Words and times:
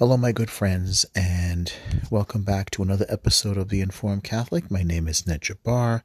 Hello, 0.00 0.16
my 0.16 0.32
good 0.32 0.48
friends, 0.48 1.04
and 1.14 1.70
welcome 2.10 2.42
back 2.42 2.70
to 2.70 2.82
another 2.82 3.04
episode 3.10 3.58
of 3.58 3.68
The 3.68 3.82
Informed 3.82 4.24
Catholic. 4.24 4.70
My 4.70 4.82
name 4.82 5.06
is 5.06 5.26
Ned 5.26 5.42
Jabbar, 5.42 6.04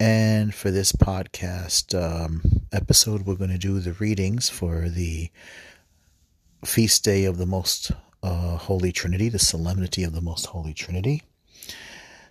and 0.00 0.52
for 0.52 0.72
this 0.72 0.90
podcast 0.90 1.94
um, 1.94 2.42
episode, 2.72 3.22
we're 3.24 3.36
going 3.36 3.52
to 3.52 3.56
do 3.56 3.78
the 3.78 3.92
readings 3.92 4.48
for 4.48 4.88
the 4.88 5.30
feast 6.64 7.04
day 7.04 7.24
of 7.24 7.38
the 7.38 7.46
Most 7.46 7.92
uh, 8.24 8.56
Holy 8.56 8.90
Trinity, 8.90 9.28
the 9.28 9.38
Solemnity 9.38 10.02
of 10.02 10.12
the 10.12 10.20
Most 10.20 10.46
Holy 10.46 10.74
Trinity. 10.74 11.22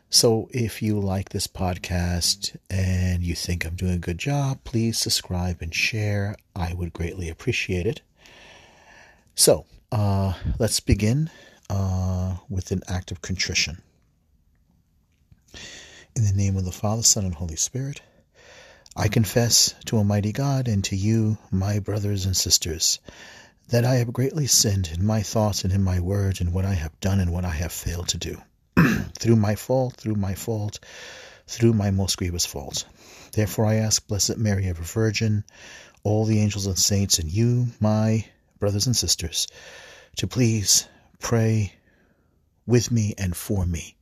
So, 0.09 0.49
if 0.51 0.81
you 0.81 0.99
like 0.99 1.29
this 1.29 1.47
podcast 1.47 2.57
and 2.69 3.23
you 3.23 3.35
think 3.35 3.65
I'm 3.65 3.75
doing 3.75 3.93
a 3.93 3.97
good 3.99 4.17
job, 4.17 4.65
please 4.65 4.99
subscribe 4.99 5.61
and 5.61 5.73
share. 5.73 6.35
I 6.53 6.73
would 6.73 6.91
greatly 6.91 7.29
appreciate 7.29 7.87
it. 7.87 8.01
So, 9.33 9.65
uh, 9.93 10.33
let's 10.57 10.79
begin 10.79 11.29
uh, 11.69 12.35
with 12.49 12.71
an 12.71 12.81
act 12.87 13.11
of 13.11 13.21
contrition. 13.21 13.79
In 16.15 16.25
the 16.25 16.33
name 16.33 16.57
of 16.57 16.65
the 16.65 16.71
Father, 16.71 17.03
Son, 17.03 17.25
and 17.25 17.35
Holy 17.35 17.55
Spirit, 17.55 18.01
I 18.95 19.07
confess 19.07 19.75
to 19.85 19.97
Almighty 19.97 20.31
God 20.31 20.67
and 20.67 20.83
to 20.85 20.95
you, 20.95 21.37
my 21.51 21.77
brothers 21.77 22.25
and 22.25 22.35
sisters, 22.35 22.99
that 23.69 23.85
I 23.85 23.95
have 23.95 24.11
greatly 24.11 24.47
sinned 24.47 24.89
in 24.91 25.05
my 25.05 25.21
thoughts 25.21 25.63
and 25.63 25.71
in 25.71 25.83
my 25.83 25.99
words, 25.99 26.41
and 26.41 26.53
what 26.53 26.65
I 26.65 26.73
have 26.73 26.99
done 26.99 27.19
and 27.19 27.31
what 27.31 27.45
I 27.45 27.51
have 27.51 27.71
failed 27.71 28.07
to 28.09 28.17
do. 28.17 28.41
through 29.19 29.35
my 29.35 29.53
fault, 29.53 29.95
through 29.97 30.15
my 30.15 30.33
fault, 30.33 30.79
through 31.45 31.73
my 31.73 31.91
most 31.91 32.17
grievous 32.17 32.47
fault. 32.47 32.85
Therefore 33.33 33.67
I 33.67 33.75
ask 33.75 34.07
Blessed 34.07 34.37
Mary, 34.37 34.67
ever 34.67 34.81
Virgin, 34.81 35.43
all 36.03 36.25
the 36.25 36.39
angels 36.39 36.65
and 36.65 36.79
saints, 36.79 37.19
and 37.19 37.31
you, 37.31 37.67
my 37.79 38.25
brothers 38.63 38.87
and 38.87 38.95
sisters, 38.95 39.45
to 40.15 40.25
please 40.25 40.87
pray 41.19 41.73
with 42.65 42.89
me 42.91 43.13
and 43.17 43.35
for 43.35 43.65
me 43.65 43.93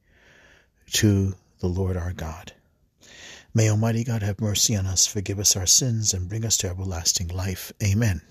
to 0.92 1.34
the 1.62 1.68
Lord 1.68 1.98
our 1.98 2.14
God. 2.14 2.54
May 3.56 3.72
Almighty 3.72 4.04
God 4.04 4.22
have 4.22 4.40
mercy 4.40 4.76
on 4.76 4.86
us, 4.86 5.08
forgive 5.08 5.40
us 5.40 5.56
our 5.56 5.66
sins, 5.66 6.14
and 6.14 6.30
bring 6.30 6.46
us 6.46 6.58
to 6.58 6.70
everlasting 6.70 7.30
life. 7.30 7.72
Amen. 7.82 8.22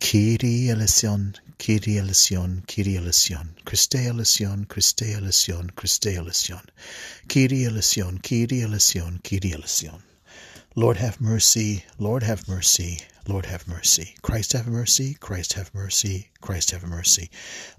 Kyrie 0.00 0.70
eleison, 0.70 1.36
Kyrie 1.56 1.98
eleison, 1.98 2.64
Kyrie 2.66 2.96
eleison, 2.96 3.54
Christe 3.64 3.94
eleison, 3.94 4.64
Christe 4.64 5.04
eleison, 5.14 5.70
Christe 5.70 6.16
eleison, 6.16 6.62
Kyrie 7.28 7.64
eleison, 7.64 8.18
Kyrie 8.18 8.62
eleison, 8.62 9.20
Kyrie 9.22 9.52
eleison. 9.54 10.02
Lord 10.74 10.96
have 10.96 11.20
mercy, 11.20 11.84
Lord 11.96 12.24
have 12.24 12.48
mercy, 12.48 12.98
Lord 13.28 13.46
have 13.46 13.66
mercy. 13.66 14.14
Christ 14.22 14.52
have 14.52 14.68
mercy, 14.68 15.14
Christ 15.14 15.54
have 15.54 15.74
mercy, 15.74 16.30
Christ 16.40 16.70
have 16.70 16.84
mercy. 16.84 17.28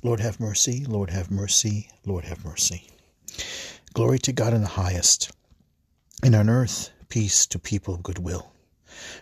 Lord 0.03 0.20
have 0.20 0.40
mercy, 0.40 0.84
Lord 0.86 1.09
have 1.09 1.31
mercy, 1.31 1.90
Lord 2.06 2.26
have 2.26 2.44
mercy. 2.44 2.88
Glory 3.94 4.20
to 4.20 4.34
God 4.34 4.53
in 4.53 4.62
the 4.62 4.68
highest, 4.68 5.31
and 6.22 6.36
on 6.36 6.50
earth 6.50 6.90
peace 7.08 7.45
to 7.48 7.59
people 7.59 7.94
of 7.94 8.03
good 8.03 8.20
will. 8.20 8.52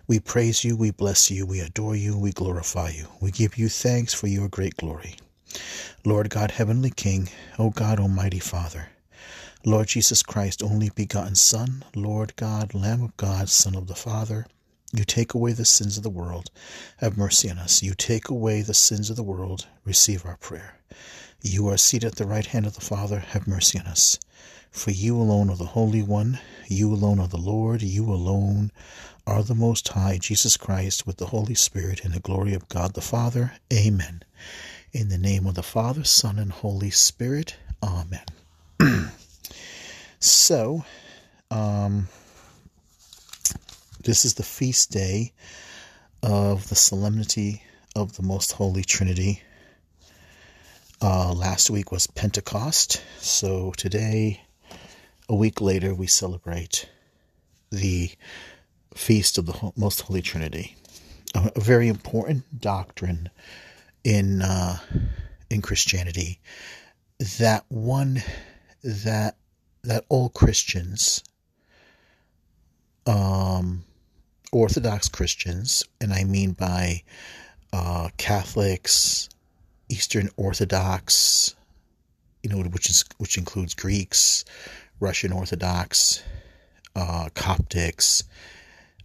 We 0.08 0.20
praise 0.20 0.64
you, 0.64 0.76
we 0.76 0.90
bless 0.90 1.30
you, 1.30 1.46
we 1.46 1.60
adore 1.60 1.96
you, 1.96 2.18
we 2.18 2.32
glorify 2.32 2.90
you. 2.90 3.08
We 3.22 3.30
give 3.30 3.58
you 3.58 3.70
thanks 3.70 4.14
for 4.14 4.28
your 4.28 4.48
great 4.48 4.78
glory. 4.78 5.18
Lord 6.04 6.30
God, 6.30 6.52
Heavenly 6.52 6.90
King, 6.90 7.30
O 7.60 7.70
God, 7.70 8.00
Almighty 8.00 8.40
Father, 8.40 8.90
Lord 9.64 9.88
Jesus 9.88 10.24
Christ, 10.24 10.64
only 10.64 10.90
begotten 10.90 11.36
Son, 11.36 11.84
Lord 11.96 12.36
God, 12.36 12.74
Lamb 12.74 13.04
of 13.04 13.16
God, 13.18 13.50
Son 13.50 13.76
of 13.76 13.88
the 13.88 13.96
Father, 13.96 14.48
you 14.98 15.06
take 15.06 15.34
away 15.34 15.54
the 15.54 15.66
sins 15.66 15.98
of 15.98 16.04
the 16.04 16.10
world. 16.10 16.52
Have 16.98 17.18
mercy 17.18 17.50
on 17.50 17.58
us. 17.58 17.84
You 17.84 17.94
take 17.94 18.30
away 18.30 18.62
the 18.62 18.74
sins 18.74 19.10
of 19.10 19.16
the 19.16 19.24
world. 19.24 19.68
Receive 19.84 20.26
our 20.26 20.38
prayer. 20.38 20.80
You 21.42 21.68
are 21.70 21.78
seated 21.78 22.08
at 22.08 22.16
the 22.16 22.26
right 22.26 22.46
hand 22.46 22.66
of 22.66 22.76
the 22.76 22.82
Father. 22.82 23.20
Have 23.20 23.48
mercy 23.48 23.80
on 23.80 23.86
us. 23.86 24.18
For 24.72 24.92
you 24.92 25.16
alone 25.18 25.50
are 25.50 25.56
the 25.56 25.66
Holy 25.66 26.04
One. 26.04 26.40
You 26.68 26.94
alone 26.94 27.20
are 27.20 27.28
the 27.28 27.38
Lord. 27.38 27.82
You 27.82 28.12
alone 28.12 28.72
are 29.28 29.44
the 29.44 29.56
Most 29.56 29.88
High, 29.90 30.18
Jesus 30.18 30.58
Christ, 30.58 31.08
with 31.08 31.18
the 31.18 31.28
Holy 31.28 31.56
Spirit, 31.56 32.04
and 32.04 32.14
the 32.14 32.20
glory 32.20 32.54
of 32.54 32.70
God 32.70 32.94
the 32.94 33.02
Father. 33.02 33.54
Amen. 33.74 34.24
In 34.92 35.10
the 35.10 35.18
name 35.18 35.46
of 35.46 35.56
the 35.56 35.64
Father, 35.64 36.04
Son, 36.04 36.38
and 36.38 36.52
Holy 36.52 36.92
Spirit. 36.92 37.56
Amen. 37.82 38.26
so, 40.20 40.84
um, 41.52 42.08
this 44.06 44.24
is 44.24 44.36
the 44.36 44.44
feast 44.44 44.92
day 44.92 45.34
of 46.22 46.70
the 46.70 46.76
solemnity 46.76 47.64
of 47.96 48.16
the 48.16 48.22
Most 48.22 48.52
Holy 48.52 48.84
Trinity. 48.84 49.42
Uh, 51.02 51.34
last 51.34 51.72
week 51.72 51.92
was 51.92 52.06
Pentecost, 52.06 53.02
so 53.18 53.74
today, 53.76 54.42
a 55.28 55.34
week 55.34 55.60
later, 55.60 55.96
we 55.96 56.06
celebrate 56.06 56.88
the 57.72 58.12
feast 58.94 59.40
of 59.40 59.48
the 59.48 59.72
Most 59.76 60.02
Holy 60.02 60.22
Trinity. 60.22 60.76
A, 61.34 61.52
a 61.56 61.60
very 61.60 61.88
important 61.88 62.62
doctrine 62.62 63.32
in 64.04 64.44
uh, 64.44 64.78
in 65.50 65.64
Christianity 65.64 66.40
that 67.40 67.66
one 67.70 68.22
that 68.84 69.38
that 69.84 70.06
all 70.10 70.30
Christians, 70.30 71.24
um, 73.08 73.84
Orthodox 74.52 75.10
Christians, 75.10 75.84
and 76.00 76.14
I 76.14 76.24
mean 76.24 76.52
by 76.52 77.04
uh, 77.74 78.10
Catholics, 78.18 79.30
Eastern 79.90 80.30
Orthodox, 80.38 81.56
you 82.44 82.50
know, 82.50 82.58
which 82.70 82.90
is 82.90 83.04
which 83.18 83.38
includes 83.38 83.74
Greeks, 83.74 84.46
Russian 85.00 85.32
Orthodox, 85.32 86.24
uh, 86.96 87.30
Coptics, 87.36 88.24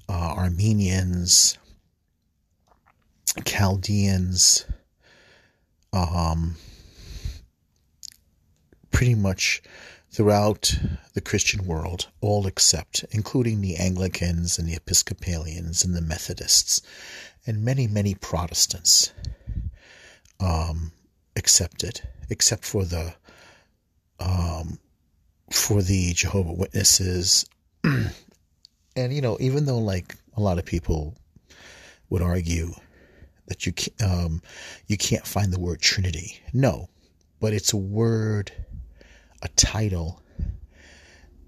uh, 0.08 0.34
Armenians, 0.36 1.58
Chaldeans, 3.44 4.66
um, 5.92 6.56
pretty 8.90 9.14
much 9.14 9.62
throughout 10.10 10.76
the 11.14 11.20
Christian 11.20 11.64
world, 11.66 12.08
all 12.20 12.46
except, 12.46 13.04
including 13.10 13.60
the 13.60 13.76
Anglicans 13.76 14.58
and 14.58 14.68
the 14.68 14.74
Episcopalians 14.74 15.84
and 15.84 15.94
the 15.94 16.00
Methodists, 16.00 16.82
and 17.46 17.64
many, 17.64 17.86
many 17.86 18.14
Protestants, 18.14 19.12
um, 20.40 20.92
accepted, 21.36 22.00
except 22.28 22.64
for 22.64 22.84
the 22.84 23.14
um, 24.18 24.78
for 25.50 25.82
the 25.82 26.12
Jehovah 26.12 26.52
Witnesses, 26.52 27.46
and 27.84 29.14
you 29.14 29.20
know, 29.20 29.36
even 29.40 29.64
though 29.64 29.78
like 29.78 30.16
a 30.36 30.40
lot 30.40 30.58
of 30.58 30.64
people 30.64 31.16
would 32.08 32.22
argue 32.22 32.72
that 33.46 33.66
you 33.66 33.72
um, 34.04 34.42
you 34.86 34.96
can't 34.96 35.26
find 35.26 35.52
the 35.52 35.60
word 35.60 35.80
Trinity, 35.80 36.40
no, 36.52 36.88
but 37.40 37.52
it's 37.52 37.72
a 37.72 37.78
word 37.78 38.52
a 39.42 39.48
title 39.48 40.22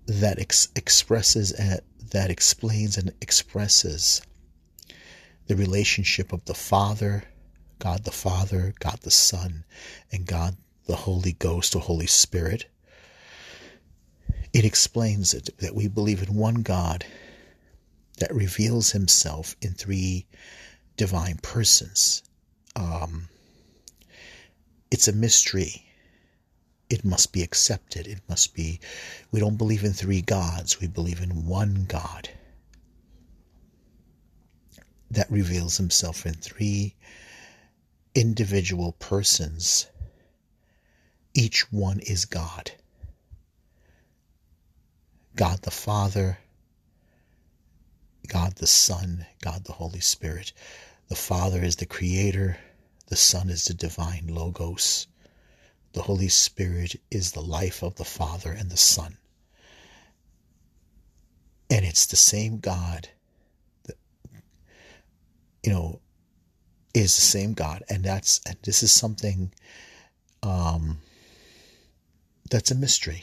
that 0.06 0.38
ex- 0.38 0.68
expresses 0.74 1.52
and 1.52 1.80
that 2.10 2.30
explains 2.30 2.98
and 2.98 3.12
expresses 3.20 4.22
the 5.46 5.56
relationship 5.56 6.32
of 6.32 6.44
the 6.44 6.54
Father, 6.54 7.24
God 7.78 8.04
the 8.04 8.10
Father, 8.10 8.74
God 8.80 8.98
the 9.02 9.10
Son, 9.10 9.64
and 10.10 10.26
God 10.26 10.56
the 10.86 10.96
Holy 10.96 11.32
Ghost 11.32 11.74
or 11.74 11.80
Holy 11.80 12.06
Spirit. 12.06 12.66
It 14.52 14.64
explains 14.64 15.32
it 15.32 15.50
that 15.58 15.74
we 15.74 15.88
believe 15.88 16.22
in 16.22 16.34
one 16.34 16.62
God 16.62 17.06
that 18.18 18.34
reveals 18.34 18.92
himself 18.92 19.56
in 19.62 19.72
three 19.72 20.26
divine 20.96 21.38
persons. 21.42 22.22
Um, 22.76 23.28
it's 24.90 25.08
a 25.08 25.12
mystery 25.12 25.86
it 26.92 27.06
must 27.06 27.32
be 27.32 27.42
accepted. 27.42 28.06
It 28.06 28.20
must 28.28 28.52
be, 28.52 28.78
we 29.30 29.40
don't 29.40 29.56
believe 29.56 29.82
in 29.82 29.94
three 29.94 30.20
gods, 30.20 30.78
we 30.78 30.86
believe 30.86 31.22
in 31.22 31.46
one 31.46 31.86
God 31.88 32.28
that 35.10 35.30
reveals 35.30 35.78
himself 35.78 36.26
in 36.26 36.34
three 36.34 36.94
individual 38.14 38.92
persons. 38.92 39.86
Each 41.32 41.72
one 41.72 42.00
is 42.00 42.26
God 42.26 42.72
God 45.34 45.62
the 45.62 45.70
Father, 45.70 46.38
God 48.28 48.56
the 48.56 48.66
Son, 48.66 49.24
God 49.40 49.64
the 49.64 49.72
Holy 49.72 50.00
Spirit. 50.00 50.52
The 51.08 51.16
Father 51.16 51.64
is 51.64 51.76
the 51.76 51.86
Creator, 51.86 52.58
the 53.06 53.16
Son 53.16 53.48
is 53.48 53.64
the 53.64 53.72
divine 53.72 54.26
Logos, 54.28 55.06
the 55.92 56.02
Holy 56.02 56.28
Spirit 56.28 56.96
is 57.10 57.32
the 57.32 57.42
life 57.42 57.82
of 57.82 57.96
the 57.96 58.04
Father 58.04 58.50
and 58.52 58.70
the 58.70 58.76
Son. 58.76 59.18
And 61.70 61.84
it's 61.84 62.06
the 62.06 62.16
same 62.16 62.58
God 62.58 63.08
that, 63.84 63.96
you 65.62 65.72
know, 65.72 66.00
is 66.94 67.16
the 67.16 67.22
same 67.22 67.54
God, 67.54 67.82
and 67.88 68.04
that's 68.04 68.40
and 68.46 68.56
this 68.62 68.82
is 68.82 68.92
something 68.92 69.52
um, 70.42 70.98
that's 72.50 72.70
a 72.70 72.74
mystery. 72.74 73.22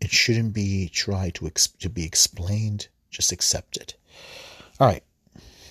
It 0.00 0.10
shouldn't 0.10 0.52
be 0.52 0.88
tried 0.88 1.34
to 1.36 1.50
to 1.78 1.88
be 1.88 2.04
explained. 2.04 2.88
Just 3.10 3.32
accept 3.32 3.76
it. 3.76 3.94
All 4.80 4.88
right, 4.88 5.04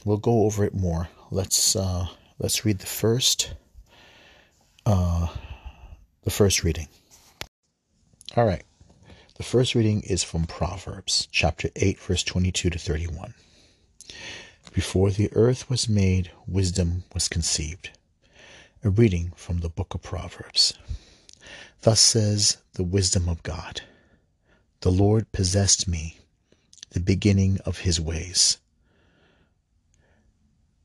we'll 0.05 0.17
go 0.17 0.43
over 0.43 0.63
it 0.63 0.73
more. 0.73 1.09
Let's 1.31 1.75
uh, 1.75 2.07
let's 2.39 2.63
read 2.63 2.79
the 2.79 2.85
first 2.85 3.53
uh, 4.85 5.27
the 6.23 6.29
first 6.29 6.63
reading. 6.63 6.87
All 8.35 8.45
right. 8.45 8.63
The 9.37 9.43
first 9.43 9.75
reading 9.75 10.01
is 10.01 10.23
from 10.23 10.45
Proverbs, 10.45 11.27
chapter 11.31 11.69
8, 11.75 11.99
verse 11.99 12.23
22 12.23 12.69
to 12.69 12.79
31. 12.79 13.33
Before 14.73 15.11
the 15.11 15.29
earth 15.33 15.69
was 15.69 15.89
made, 15.89 16.31
wisdom 16.47 17.03
was 17.13 17.27
conceived. 17.27 17.91
A 18.83 18.89
reading 18.89 19.33
from 19.35 19.59
the 19.59 19.69
book 19.69 19.93
of 19.93 20.01
Proverbs. 20.01 20.73
Thus 21.81 21.99
says 21.99 22.57
the 22.73 22.83
wisdom 22.83 23.27
of 23.27 23.43
God 23.43 23.81
The 24.81 24.91
Lord 24.91 25.31
possessed 25.31 25.88
me, 25.88 26.19
the 26.91 26.99
beginning 26.99 27.59
of 27.65 27.79
his 27.79 27.99
ways, 27.99 28.57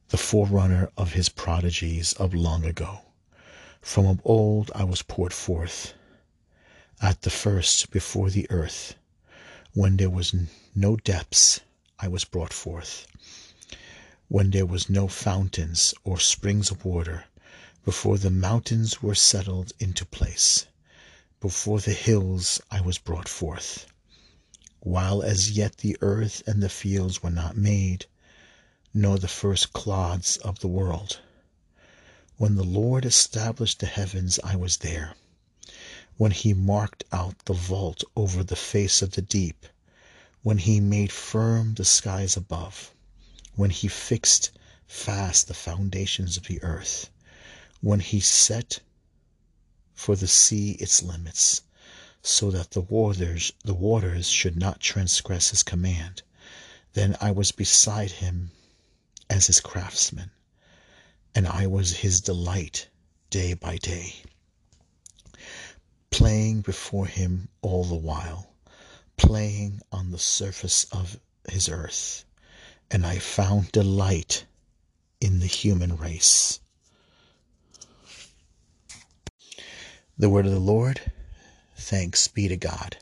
the 0.09 0.17
forerunner 0.17 0.91
of 0.97 1.13
his 1.13 1.29
prodigies 1.29 2.13
of 2.15 2.35
long 2.35 2.65
ago. 2.65 3.01
From 3.83 4.05
of 4.05 4.21
old 4.25 4.71
I 4.75 4.85
was 4.85 5.01
poured 5.01 5.33
forth 5.33 5.95
at 7.01 7.23
the 7.23 7.31
first 7.31 7.91
before 7.91 8.29
the 8.29 8.47
earth, 8.51 8.95
when 9.73 9.97
there 9.97 10.11
was 10.11 10.35
no 10.75 10.97
depths, 10.97 11.61
I 11.99 12.07
was 12.07 12.27
brought 12.27 12.53
forth. 12.53 13.07
When 14.29 14.51
there 14.51 14.67
was 14.67 14.91
no 14.91 15.09
fountains 15.09 15.95
or 16.05 16.21
springs 16.21 16.71
of 16.71 16.85
water, 16.85 17.25
before 17.83 18.19
the 18.19 18.29
mountains 18.29 19.01
were 19.01 19.15
settled 19.15 19.73
into 19.79 20.05
place, 20.05 20.67
before 21.41 21.81
the 21.81 21.95
hills 21.95 22.61
I 22.71 22.83
was 22.83 22.99
brought 22.99 23.31
forth. 23.31 23.87
While 24.81 25.23
as 25.23 25.53
yet 25.53 25.79
the 25.79 25.97
earth 26.03 26.43
and 26.47 26.63
the 26.63 26.69
fields 26.69 27.23
were 27.23 27.31
not 27.31 27.57
made, 27.57 28.05
nor 28.93 29.19
the 29.19 29.27
first 29.27 29.73
clods 29.73 30.37
of 30.37 30.59
the 30.59 30.69
world. 30.69 31.21
When 32.41 32.55
the 32.57 32.65
Lord 32.65 33.05
established 33.05 33.81
the 33.81 33.87
heavens, 33.87 34.41
I 34.43 34.57
was 34.57 34.79
there 34.79 35.15
when 36.17 36.31
he 36.31 36.55
marked 36.55 37.05
out 37.13 37.45
the 37.45 37.53
vault 37.53 38.03
over 38.17 38.43
the 38.43 38.57
face 38.57 39.03
of 39.03 39.11
the 39.11 39.21
deep, 39.21 39.67
when 40.43 40.57
he 40.57 40.81
made 40.81 41.13
firm 41.13 41.75
the 41.75 41.85
skies 41.85 42.39
above, 42.39 42.95
when 43.57 43.69
he 43.69 43.89
fixed 43.89 44.53
fast 44.87 45.49
the 45.49 45.53
foundations 45.53 46.39
of 46.39 46.45
the 46.47 46.63
earth, 46.63 47.11
when 47.83 48.01
he 48.01 48.21
set 48.21 48.81
for 49.93 50.17
the 50.17 50.27
sea 50.27 50.71
its 50.81 51.03
limits, 51.03 51.61
so 52.23 52.51
that 52.51 52.71
the 52.71 52.81
waters 52.81 53.53
the 53.65 53.75
waters 53.75 54.31
should 54.31 54.57
not 54.57 54.81
transgress 54.81 55.51
his 55.51 55.63
command. 55.63 56.23
Then 56.95 57.19
I 57.21 57.33
was 57.33 57.53
beside 57.53 58.13
him 58.13 58.53
as 59.29 59.47
his 59.49 59.61
craftsman, 59.61 60.31
and 61.35 61.47
I 61.47 61.67
was 61.67 61.97
his 61.97 62.21
delight 62.21 62.89
day 63.31 63.55
by 63.55 63.77
day 63.77 64.15
playing 66.11 66.61
before 66.61 67.07
him 67.07 67.49
all 67.63 67.85
the 67.85 67.95
while, 67.95 68.53
playing 69.17 69.81
on 69.93 70.11
the 70.11 70.19
surface 70.19 70.85
of 70.93 71.19
his 71.49 71.69
earth, 71.69 72.25
and 72.91 73.07
I 73.07 73.19
found 73.19 73.73
delight 73.73 74.45
in 75.21 75.41
the 75.41 75.47
human 75.47 75.97
race. 75.97 76.61
The 80.19 80.29
word 80.29 80.47
of 80.47 80.53
the 80.53 80.61
Lord, 80.61 81.01
thanks 81.77 82.29
be 82.29 82.49
to 82.49 82.57
God. 82.57 82.99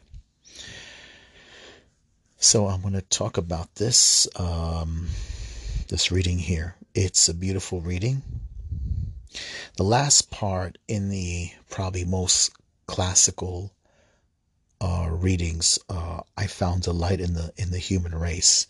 So 2.36 2.68
I'm 2.68 2.82
going 2.82 2.94
to 2.94 3.02
talk 3.02 3.36
about 3.36 3.74
this 3.74 4.28
um, 4.36 5.08
this 5.88 6.12
reading 6.12 6.38
here. 6.38 6.76
It's 6.94 7.28
a 7.28 7.34
beautiful 7.34 7.80
reading. 7.80 8.22
The 9.76 9.82
last 9.84 10.30
part 10.30 10.78
in 10.88 11.10
the 11.10 11.52
probably 11.70 12.04
most 12.04 12.50
classical 12.86 13.72
uh, 14.80 15.08
readings, 15.10 15.78
uh, 15.88 16.20
I 16.36 16.46
found 16.46 16.82
delight 16.82 17.20
in 17.20 17.34
the 17.34 17.52
in 17.56 17.70
the 17.70 17.78
human 17.78 18.14
race. 18.14 18.66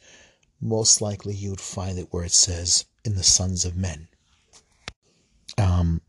Most 0.60 1.00
likely, 1.00 1.34
you 1.34 1.50
would 1.50 1.60
find 1.60 1.98
it 1.98 2.08
where 2.10 2.24
it 2.24 2.32
says 2.32 2.84
in 3.04 3.14
the 3.14 3.22
sons 3.22 3.64
of 3.64 3.76
men. 3.76 4.08
Um, 5.56 6.00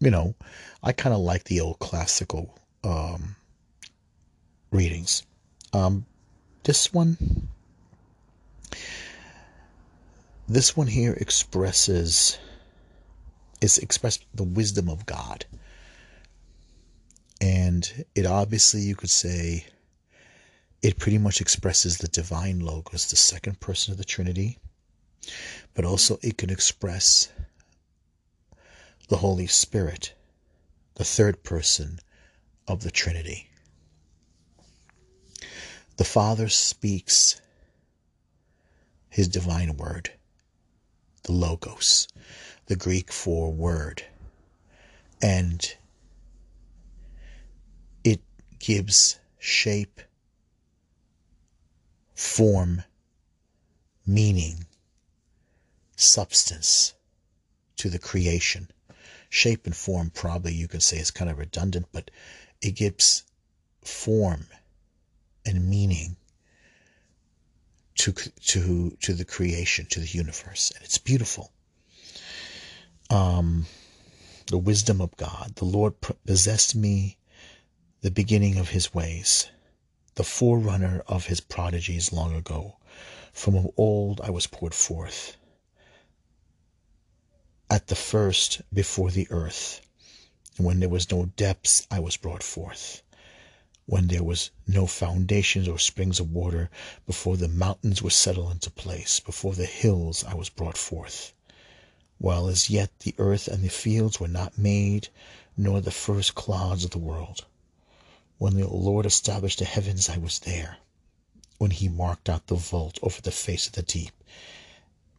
you 0.00 0.10
know, 0.10 0.34
I 0.82 0.92
kind 0.92 1.14
of 1.14 1.20
like 1.20 1.44
the 1.44 1.60
old 1.60 1.78
classical 1.78 2.58
um, 2.82 3.36
readings. 4.70 5.22
Um, 5.72 6.06
this 6.64 6.92
one, 6.92 7.48
this 10.48 10.76
one 10.76 10.86
here 10.86 11.12
expresses 11.14 12.38
is 13.60 13.78
expressed 13.78 14.24
the 14.34 14.44
wisdom 14.44 14.88
of 14.88 15.06
God. 15.06 15.44
And 17.40 18.06
it 18.14 18.26
obviously, 18.26 18.82
you 18.82 18.94
could 18.94 19.10
say, 19.10 19.66
it 20.82 20.98
pretty 20.98 21.18
much 21.18 21.40
expresses 21.40 21.98
the 21.98 22.08
divine 22.08 22.60
logos, 22.60 23.10
the 23.10 23.16
second 23.16 23.60
person 23.60 23.92
of 23.92 23.98
the 23.98 24.04
Trinity, 24.04 24.58
but 25.74 25.84
also 25.84 26.18
it 26.22 26.38
can 26.38 26.50
express 26.50 27.28
the 29.08 29.16
Holy 29.16 29.46
Spirit, 29.46 30.14
the 30.94 31.04
third 31.04 31.42
person 31.42 31.98
of 32.68 32.82
the 32.82 32.90
Trinity. 32.90 33.48
The 35.96 36.04
Father 36.04 36.48
speaks 36.48 37.40
his 39.08 39.28
divine 39.28 39.76
word, 39.76 40.10
the 41.26 41.32
Logos, 41.32 42.06
the 42.66 42.76
Greek 42.76 43.12
for 43.12 43.52
word, 43.52 44.04
and 45.20 45.76
it 48.04 48.20
gives 48.60 49.18
shape, 49.40 50.00
form, 52.14 52.84
meaning, 54.06 54.66
substance 55.96 56.94
to 57.76 57.90
the 57.90 57.98
creation. 57.98 58.70
Shape 59.28 59.66
and 59.66 59.74
form, 59.74 60.10
probably 60.10 60.54
you 60.54 60.68
can 60.68 60.80
say, 60.80 60.98
is 60.98 61.10
kind 61.10 61.28
of 61.28 61.38
redundant, 61.38 61.86
but 61.90 62.12
it 62.62 62.76
gives 62.76 63.24
form 63.82 64.46
and 65.44 65.68
meaning 65.68 66.16
to 67.96 68.12
to 68.12 68.96
to 69.00 69.14
the 69.14 69.24
creation, 69.24 69.86
to 69.90 70.00
the 70.00 70.06
universe, 70.06 70.72
and 70.74 70.84
it's 70.84 70.98
beautiful. 70.98 71.52
Um, 73.10 73.66
the 74.46 74.58
wisdom 74.58 75.00
of 75.00 75.16
God. 75.16 75.52
The 75.56 75.64
Lord 75.64 75.94
possessed 76.24 76.74
me 76.74 77.16
the 78.02 78.10
beginning 78.10 78.58
of 78.58 78.68
his 78.68 78.94
ways, 78.94 79.48
the 80.14 80.24
forerunner 80.24 81.02
of 81.06 81.26
his 81.26 81.40
prodigies 81.40 82.12
long 82.12 82.34
ago. 82.34 82.76
From 83.32 83.56
of 83.56 83.68
old 83.76 84.20
I 84.20 84.30
was 84.30 84.46
poured 84.46 84.74
forth. 84.74 85.36
At 87.68 87.88
the 87.88 87.96
first 87.96 88.62
before 88.72 89.10
the 89.10 89.26
earth, 89.30 89.80
when 90.56 90.80
there 90.80 90.88
was 90.88 91.10
no 91.10 91.26
depths, 91.26 91.86
I 91.90 91.98
was 91.98 92.16
brought 92.16 92.42
forth. 92.42 93.02
When 93.88 94.08
there 94.08 94.24
was 94.24 94.50
no 94.66 94.88
foundations 94.88 95.68
or 95.68 95.78
springs 95.78 96.18
of 96.18 96.32
water, 96.32 96.70
before 97.06 97.36
the 97.36 97.46
mountains 97.46 98.02
were 98.02 98.10
settled 98.10 98.50
into 98.50 98.68
place, 98.68 99.20
before 99.20 99.54
the 99.54 99.64
hills 99.64 100.24
I 100.24 100.34
was 100.34 100.48
brought 100.48 100.76
forth. 100.76 101.32
While 102.18 102.48
as 102.48 102.68
yet 102.68 102.90
the 103.00 103.14
earth 103.16 103.46
and 103.46 103.62
the 103.62 103.68
fields 103.68 104.18
were 104.18 104.26
not 104.26 104.58
made, 104.58 105.08
nor 105.56 105.80
the 105.80 105.92
first 105.92 106.34
clods 106.34 106.82
of 106.82 106.90
the 106.90 106.98
world. 106.98 107.44
When 108.38 108.56
the 108.56 108.66
Lord 108.66 109.06
established 109.06 109.60
the 109.60 109.64
heavens, 109.64 110.08
I 110.08 110.16
was 110.16 110.40
there. 110.40 110.78
When 111.58 111.70
he 111.70 111.88
marked 111.88 112.28
out 112.28 112.48
the 112.48 112.56
vault 112.56 112.98
over 113.02 113.20
the 113.22 113.30
face 113.30 113.68
of 113.68 113.74
the 113.74 113.82
deep. 113.82 114.12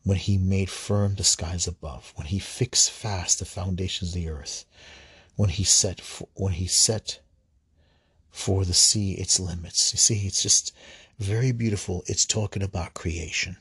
When 0.04 0.18
he 0.18 0.38
made 0.38 0.70
firm 0.70 1.16
the 1.16 1.24
skies 1.24 1.68
above. 1.68 2.12
When 2.16 2.28
he 2.28 2.40
fixed 2.40 2.92
fast 2.92 3.40
the 3.40 3.46
foundations 3.46 4.10
of 4.10 4.16
the 4.16 4.28
earth. 4.28 4.66
When 5.38 5.50
he 5.50 5.64
set, 5.64 6.02
when 6.34 6.52
he 6.54 6.68
set 6.68 7.22
for 8.32 8.66
the 8.66 8.74
sea 8.74 9.14
its 9.14 9.40
limits. 9.40 9.94
You 9.94 10.00
see, 10.00 10.28
it's 10.28 10.44
just 10.44 10.74
very 11.20 11.52
beautiful. 11.52 12.04
It's 12.08 12.26
talking 12.26 12.64
about 12.64 12.94
creation. 12.94 13.58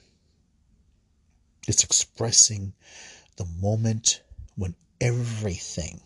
It's 1.68 1.84
expressing 1.84 2.74
the 3.36 3.46
moment 3.60 4.22
when 4.56 4.74
everything, 5.00 6.00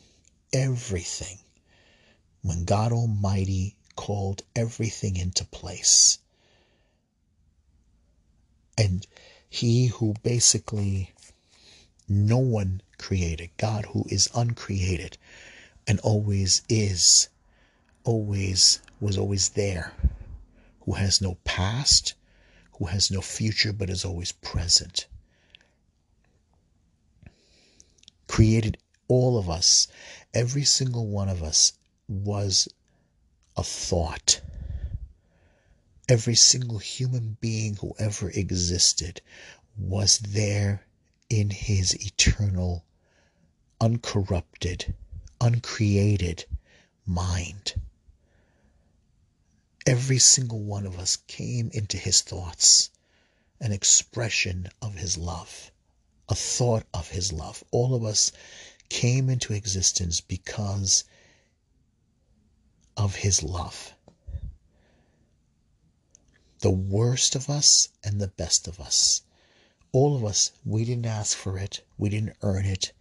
everything 0.53 1.39
when 2.43 2.65
God 2.65 2.93
Almighty 2.93 3.77
called 3.97 4.43
everything 4.57 5.17
into 5.17 5.45
place. 5.45 6.19
And 8.79 9.07
He 9.49 9.87
who 9.87 10.15
basically 10.23 11.13
no 12.09 12.39
one 12.39 12.83
created, 12.99 13.51
God 13.57 13.87
who 13.87 14.05
is 14.09 14.31
uncreated 14.35 15.19
and 15.87 16.01
always 16.01 16.63
is, 16.69 17.29
always 18.11 18.81
was 18.99 19.17
always 19.17 19.51
there, 19.51 19.93
who 20.81 20.95
has 20.95 21.21
no 21.21 21.37
past, 21.45 22.15
who 22.73 22.87
has 22.87 23.09
no 23.09 23.21
future, 23.21 23.73
but 23.73 23.89
is 23.89 24.05
always 24.05 24.33
present. 24.33 25.07
Created 28.27 28.77
all 29.07 29.39
of 29.39 29.49
us, 29.49 29.87
every 30.35 30.65
single 30.65 31.07
one 31.07 31.29
of 31.29 31.41
us 31.41 31.75
was 32.09 32.67
a 33.57 33.63
thought. 33.63 34.41
Every 36.09 36.35
single 36.35 36.79
human 36.79 37.37
being 37.41 37.77
who 37.77 37.95
ever 37.97 38.29
existed 38.31 39.21
was 39.79 40.19
there 40.19 40.85
in 41.29 41.51
his 41.51 41.95
eternal, 42.05 42.85
uncorrupted, 43.81 44.95
uncreated 45.41 46.45
mind. 47.07 47.75
Every 49.87 50.19
single 50.19 50.61
one 50.61 50.85
of 50.85 50.99
us 50.99 51.17
came 51.27 51.71
into 51.73 51.97
his 51.97 52.21
thoughts, 52.21 52.91
an 53.61 53.73
expression 53.73 54.69
of 54.83 54.97
his 54.97 55.17
love, 55.17 55.71
a 56.29 56.35
thought 56.35 56.85
of 56.93 57.09
his 57.09 57.33
love. 57.33 57.65
All 57.71 57.95
of 57.95 58.05
us 58.05 58.31
came 58.91 59.31
into 59.31 59.55
existence 59.55 60.21
because 60.21 61.05
of 62.97 63.15
his 63.17 63.43
love. 63.43 63.95
The 66.59 66.71
worst 66.71 67.35
of 67.35 67.49
us 67.49 67.89
and 68.05 68.21
the 68.21 68.29
best 68.29 68.69
of 68.69 68.81
us. 68.81 69.23
All 69.93 70.15
of 70.15 70.25
us, 70.25 70.53
we 70.65 70.85
didn't 70.85 71.07
ask 71.07 71.37
for 71.37 71.59
it, 71.59 71.83
we 71.97 72.11
didn't 72.11 72.37
earn 72.43 72.67
it. 72.67 72.93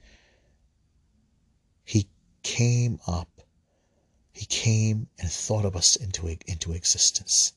He 1.83 2.07
came 2.41 3.01
up 3.05 3.38
he 4.31 4.45
came 4.45 5.09
and 5.19 5.31
thought 5.31 5.65
of 5.65 5.75
us 5.75 5.95
into, 5.95 6.37
into 6.45 6.73
existence. 6.73 7.53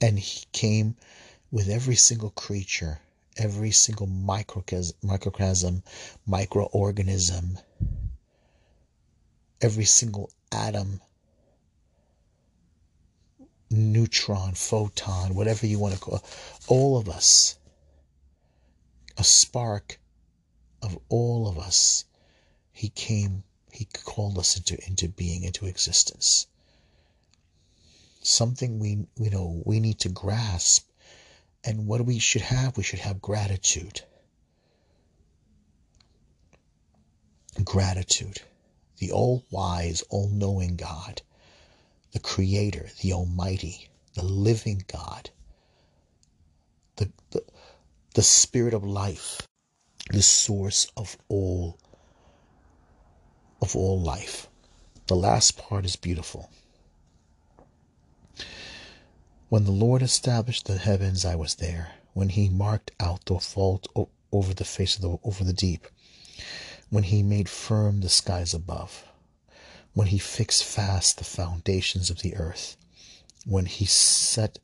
And 0.00 0.18
He 0.18 0.46
came 0.52 0.96
with 1.50 1.68
every 1.68 1.96
single 1.96 2.30
creature, 2.30 3.00
every 3.36 3.70
single 3.70 4.06
microcosm, 4.06 4.96
microcosm 5.02 5.82
microorganism, 6.26 7.62
every 9.60 9.84
single 9.84 10.30
atom, 10.50 11.02
neutron, 13.70 14.54
photon, 14.54 15.34
whatever 15.34 15.66
you 15.66 15.78
want 15.78 15.94
to 15.94 16.00
call 16.00 16.16
it, 16.16 16.22
all 16.66 16.96
of 16.96 17.08
us, 17.08 17.58
a 19.18 19.24
spark 19.24 20.00
of 20.80 20.98
all 21.10 21.46
of 21.46 21.58
us, 21.58 22.06
He 22.72 22.88
came 22.88 23.44
he 23.72 23.84
called 23.84 24.38
us 24.38 24.56
into, 24.56 24.78
into 24.86 25.08
being, 25.08 25.44
into 25.44 25.66
existence. 25.66 26.46
Something 28.22 28.78
we 28.78 29.06
you 29.16 29.30
know 29.30 29.62
we 29.64 29.80
need 29.80 29.98
to 30.00 30.08
grasp. 30.08 30.88
And 31.62 31.86
what 31.86 32.04
we 32.06 32.18
should 32.18 32.42
have, 32.42 32.76
we 32.76 32.82
should 32.82 33.00
have 33.00 33.20
gratitude. 33.20 34.02
Gratitude. 37.62 38.40
The 38.98 39.12
all 39.12 39.44
wise, 39.50 40.02
all 40.08 40.28
knowing 40.28 40.76
God, 40.76 41.22
the 42.12 42.18
Creator, 42.18 42.88
the 43.02 43.12
Almighty, 43.12 43.88
the 44.14 44.24
living 44.24 44.84
God, 44.86 45.30
the, 46.96 47.10
the, 47.30 47.42
the 48.14 48.22
Spirit 48.22 48.74
of 48.74 48.84
life, 48.84 49.46
the 50.10 50.22
source 50.22 50.90
of 50.96 51.16
all 51.28 51.78
of 53.60 53.76
all 53.76 54.00
life. 54.00 54.48
The 55.06 55.16
last 55.16 55.56
part 55.56 55.84
is 55.84 55.96
beautiful. 55.96 56.50
When 59.48 59.64
the 59.64 59.72
Lord 59.72 60.02
established 60.02 60.66
the 60.66 60.78
heavens, 60.78 61.24
I 61.24 61.34
was 61.34 61.56
there. 61.56 61.94
When 62.12 62.28
he 62.28 62.48
marked 62.48 62.92
out 63.00 63.24
the 63.24 63.34
vault 63.34 63.88
over 64.32 64.54
the 64.54 64.64
face 64.64 64.96
of 64.96 65.02
the 65.02 65.18
over 65.24 65.42
the 65.42 65.52
deep. 65.52 65.86
When 66.88 67.04
he 67.04 67.22
made 67.22 67.48
firm 67.48 68.00
the 68.00 68.08
skies 68.08 68.54
above. 68.54 69.04
When 69.92 70.06
he 70.06 70.18
fixed 70.18 70.64
fast 70.64 71.18
the 71.18 71.24
foundations 71.24 72.10
of 72.10 72.22
the 72.22 72.36
earth. 72.36 72.76
When 73.44 73.66
he 73.66 73.84
set 73.86 74.58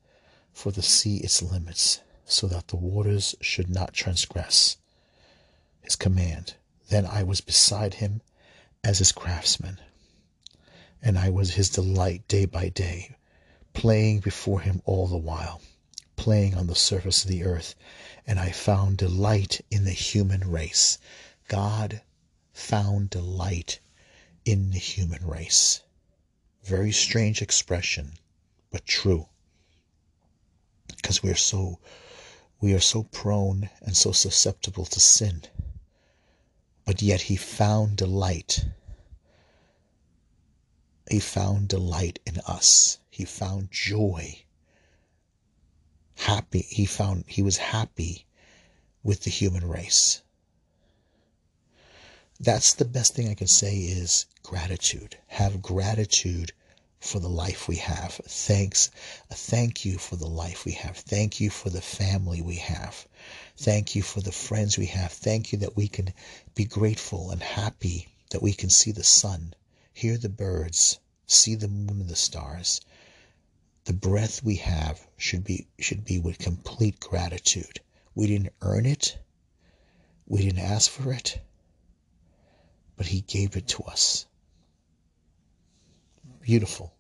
for 0.53 0.71
the 0.71 0.83
sea 0.83 1.19
its 1.19 1.43
limits, 1.43 2.01
so 2.25 2.47
that 2.47 2.69
the 2.69 2.77
waters 2.77 3.35
should 3.41 3.69
not 3.69 3.93
transgress 3.93 4.77
his 5.81 5.97
command. 5.97 6.55
Then 6.89 7.07
I 7.07 7.23
was 7.23 7.41
beside 7.41 7.95
him 7.95 8.23
as 8.87 9.01
his 9.01 9.11
craftsman, 9.11 9.81
and 11.03 11.19
I 11.19 11.29
was 11.29 11.55
his 11.55 11.71
delight 11.71 12.29
day 12.29 12.45
by 12.45 12.69
day, 12.69 13.17
playing 13.75 14.21
before 14.21 14.61
him 14.61 14.81
all 14.85 15.09
the 15.09 15.17
while, 15.17 15.61
playing 16.15 16.55
on 16.55 16.69
the 16.69 16.77
surface 16.77 17.25
of 17.25 17.29
the 17.29 17.43
earth, 17.43 17.75
and 18.29 18.39
I 18.39 18.53
found 18.53 18.99
delight 18.99 19.61
in 19.73 19.83
the 19.83 19.91
human 19.91 20.49
race. 20.49 20.99
God 21.49 22.01
found 22.53 23.11
delight 23.11 23.81
in 24.45 24.71
the 24.71 24.79
human 24.79 25.27
race. 25.27 25.81
Very 26.63 26.93
strange 26.93 27.43
expression, 27.43 28.13
but 28.71 28.87
true. 28.87 29.27
Because 30.87 31.25
we 31.25 31.31
are 31.31 31.35
so 31.35 31.81
we 32.61 32.73
are 32.73 32.79
so 32.79 33.03
prone 33.03 33.69
and 33.81 33.97
so 33.97 34.13
susceptible 34.13 34.85
to 34.85 35.01
sin. 35.01 35.43
But 36.87 37.03
yet 37.03 37.23
he 37.23 37.37
found 37.37 37.99
delight 37.99 38.65
he 41.09 41.21
found 41.21 41.69
delight 41.69 42.19
in 42.27 42.39
us. 42.41 42.99
He 43.11 43.25
found 43.25 43.71
joy. 43.71 44.43
Happy. 46.17 46.63
He 46.63 46.85
found 46.85 47.25
he 47.29 47.43
was 47.43 47.59
happy 47.59 48.27
with 49.05 49.23
the 49.23 49.31
human 49.31 49.69
race. 49.69 50.23
That's 52.41 52.75
the 52.75 52.85
best 52.85 53.15
thing 53.15 53.29
I 53.29 53.35
can 53.35 53.47
say 53.47 53.77
is 53.77 54.27
gratitude. 54.43 55.17
Have 55.29 55.63
gratitude 55.63 56.53
for 57.07 57.21
the 57.21 57.29
life 57.29 57.69
we 57.69 57.77
have. 57.77 58.13
Thanks. 58.27 58.91
Thank 59.31 59.85
you 59.85 59.99
for 59.99 60.17
the 60.17 60.27
life 60.27 60.65
we 60.65 60.73
have. 60.73 60.97
Thank 60.97 61.41
you 61.41 61.51
for 61.51 61.71
the 61.71 61.81
family 61.81 62.43
we 62.43 62.57
have. 62.57 63.07
Thank 63.57 63.95
you 63.95 64.03
for 64.03 64.21
the 64.21 64.33
friends 64.33 64.77
we 64.77 64.87
have. 64.87 65.13
Thank 65.13 65.53
you 65.53 65.59
that 65.59 65.77
we 65.77 65.89
can 65.89 66.13
be 66.55 66.65
grateful 66.65 67.31
and 67.31 67.43
happy 67.43 68.09
that 68.31 68.43
we 68.43 68.53
can 68.53 68.71
see 68.71 68.93
the 68.93 69.05
sun 69.05 69.55
hear 69.97 70.19
the 70.19 70.29
birds, 70.29 70.99
see 71.27 71.55
the 71.55 71.69
moon 71.69 72.03
and 72.03 72.09
the 72.11 72.15
stars. 72.17 72.83
The 73.85 73.95
breath 73.95 74.43
we 74.43 74.57
have 74.57 75.07
should 75.17 75.43
be 75.43 75.69
should 75.79 76.05
be 76.05 76.19
with 76.19 76.37
complete 76.39 77.01
gratitude. 77.01 77.81
We 78.15 78.27
didn't 78.27 78.53
earn 78.61 78.85
it. 78.85 79.17
We 80.27 80.43
didn't 80.43 80.59
ask 80.59 80.91
for 80.91 81.15
it. 81.15 81.41
But 82.97 83.07
he 83.07 83.23
gave 83.23 83.57
it 83.57 83.69
to 83.69 83.85
us. 83.85 84.27
Beautiful. 86.43 86.96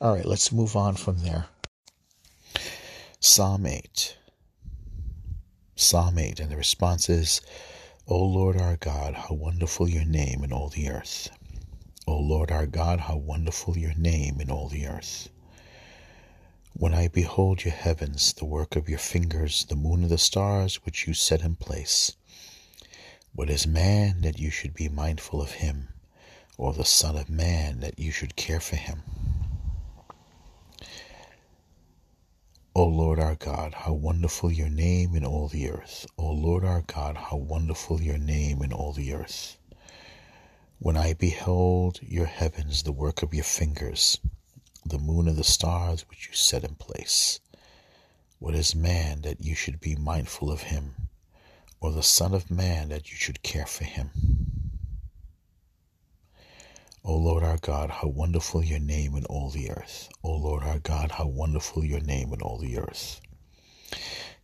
All 0.00 0.12
right, 0.12 0.24
let's 0.24 0.50
move 0.50 0.74
on 0.74 0.96
from 0.96 1.18
there. 1.18 1.46
Psalm 3.20 3.64
8. 3.64 4.16
Psalm 5.76 6.18
8, 6.18 6.40
and 6.40 6.50
the 6.50 6.56
response 6.56 7.08
is, 7.08 7.40
O 8.08 8.20
Lord 8.20 8.60
our 8.60 8.76
God, 8.76 9.14
how 9.14 9.36
wonderful 9.36 9.88
your 9.88 10.04
name 10.04 10.42
in 10.42 10.52
all 10.52 10.68
the 10.68 10.90
earth. 10.90 11.30
O 12.08 12.18
Lord 12.18 12.50
our 12.50 12.66
God, 12.66 13.00
how 13.00 13.16
wonderful 13.16 13.78
your 13.78 13.94
name 13.94 14.40
in 14.40 14.50
all 14.50 14.68
the 14.68 14.88
earth. 14.88 15.28
When 16.72 16.92
I 16.92 17.06
behold 17.06 17.64
your 17.64 17.74
heavens, 17.74 18.32
the 18.32 18.44
work 18.44 18.74
of 18.74 18.88
your 18.88 18.98
fingers, 18.98 19.64
the 19.64 19.76
moon 19.76 20.02
and 20.02 20.10
the 20.10 20.18
stars 20.18 20.84
which 20.84 21.06
you 21.06 21.14
set 21.14 21.42
in 21.42 21.54
place, 21.54 22.16
what 23.32 23.48
is 23.48 23.64
man 23.64 24.22
that 24.22 24.40
you 24.40 24.50
should 24.50 24.74
be 24.74 24.88
mindful 24.88 25.40
of 25.40 25.52
him, 25.52 25.90
or 26.58 26.72
the 26.72 26.84
Son 26.84 27.16
of 27.16 27.30
Man 27.30 27.78
that 27.78 28.00
you 28.00 28.10
should 28.10 28.34
care 28.34 28.60
for 28.60 28.76
him? 28.76 29.04
O 32.76 32.86
Lord 32.86 33.20
our 33.20 33.36
God, 33.36 33.72
how 33.72 33.92
wonderful 33.92 34.50
your 34.50 34.68
name 34.68 35.14
in 35.14 35.24
all 35.24 35.46
the 35.46 35.70
earth. 35.70 36.06
O 36.18 36.26
Lord 36.32 36.64
our 36.64 36.82
God, 36.82 37.16
how 37.16 37.36
wonderful 37.36 38.02
your 38.02 38.18
name 38.18 38.62
in 38.64 38.72
all 38.72 38.92
the 38.92 39.14
earth. 39.14 39.56
When 40.80 40.96
I 40.96 41.12
behold 41.12 42.00
your 42.02 42.26
heavens, 42.26 42.82
the 42.82 42.90
work 42.90 43.22
of 43.22 43.32
your 43.32 43.44
fingers, 43.44 44.18
the 44.84 44.98
moon 44.98 45.28
and 45.28 45.36
the 45.36 45.44
stars 45.44 46.04
which 46.10 46.26
you 46.26 46.34
set 46.34 46.64
in 46.64 46.74
place, 46.74 47.38
what 48.40 48.56
is 48.56 48.74
man 48.74 49.22
that 49.22 49.40
you 49.40 49.54
should 49.54 49.78
be 49.78 49.94
mindful 49.94 50.50
of 50.50 50.62
him, 50.62 50.96
or 51.80 51.92
the 51.92 52.02
Son 52.02 52.34
of 52.34 52.50
Man 52.50 52.88
that 52.88 53.08
you 53.08 53.16
should 53.16 53.44
care 53.44 53.66
for 53.66 53.84
him? 53.84 54.10
O 57.06 57.16
Lord 57.16 57.42
our 57.42 57.58
God, 57.58 57.90
how 57.90 58.08
wonderful 58.08 58.64
your 58.64 58.78
name 58.78 59.14
in 59.14 59.26
all 59.26 59.50
the 59.50 59.70
earth. 59.70 60.08
O 60.22 60.32
Lord 60.32 60.62
our 60.62 60.78
God, 60.78 61.10
how 61.10 61.26
wonderful 61.26 61.84
your 61.84 62.00
name 62.00 62.32
in 62.32 62.40
all 62.40 62.56
the 62.56 62.78
earth. 62.78 63.20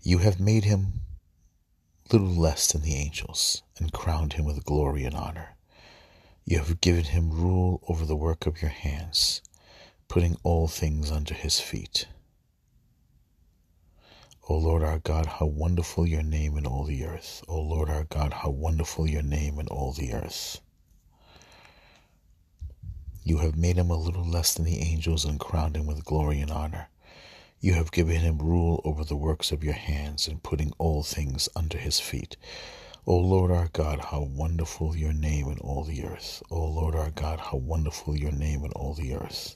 You 0.03 0.19
have 0.19 0.39
made 0.39 0.65
him 0.65 1.01
little 2.13 2.29
less 2.29 2.71
than 2.71 2.83
the 2.83 2.97
angels 2.97 3.63
and 3.79 3.95
crowned 3.95 4.35
him 4.35 4.45
with 4.45 4.67
glory 4.67 5.05
and 5.05 5.15
honor. 5.15 5.57
You 6.45 6.59
have 6.59 6.83
given 6.83 7.05
him 7.05 7.31
rule 7.31 7.83
over 7.89 8.05
the 8.05 8.15
work 8.15 8.47
of 8.47 8.61
your 8.61 8.71
hands, 8.71 9.41
putting 10.07 10.37
all 10.43 10.69
things 10.69 11.11
under 11.11 11.33
his 11.33 11.61
feet. 11.61 12.09
O 14.51 14.59
Lord 14.59 14.83
our 14.83 14.99
God, 14.99 15.25
how 15.25 15.47
wonderful 15.47 16.07
your 16.07 16.23
name 16.23 16.59
in 16.59 16.67
all 16.67 16.85
the 16.85 17.05
earth. 17.07 17.43
O 17.49 17.59
Lord 17.59 17.89
our 17.89 18.05
God, 18.05 18.35
how 18.35 18.51
wonderful 18.51 19.09
your 19.09 19.23
name 19.23 19.59
in 19.59 19.67
all 19.69 19.93
the 19.93 20.13
earth. 20.13 20.61
You 23.31 23.39
have 23.39 23.57
made 23.57 23.77
him 23.77 23.91
a 23.91 23.97
little 23.97 24.25
less 24.25 24.55
than 24.55 24.65
the 24.65 24.81
angels 24.81 25.25
and 25.25 25.39
crowned 25.39 25.77
him 25.77 25.87
with 25.87 26.05
glory 26.05 26.41
and 26.41 26.51
honor. 26.51 26.89
You 27.61 27.75
have 27.75 27.93
given 27.93 28.23
him 28.23 28.39
rule 28.39 28.81
over 28.85 29.05
the 29.05 29.15
works 29.15 29.53
of 29.53 29.63
your 29.63 29.75
hands 29.75 30.27
and 30.27 30.43
putting 30.43 30.73
all 30.79 31.05
things 31.05 31.49
under 31.55 31.79
his 31.79 32.01
feet. 32.01 32.37
O 33.07 33.17
Lord 33.17 33.53
our 33.53 33.69
God, 33.69 34.07
how 34.07 34.23
wonderful 34.23 34.97
your 34.97 35.13
name 35.13 35.47
in 35.47 35.59
all 35.59 35.85
the 35.85 36.03
earth. 36.05 36.43
O 36.51 36.65
Lord 36.65 36.97
our 36.97 37.13
God, 37.13 37.39
how 37.39 37.59
wonderful 37.59 38.17
your 38.17 38.33
name 38.33 38.65
in 38.65 38.73
all 38.73 38.95
the 38.95 39.15
earth. 39.15 39.55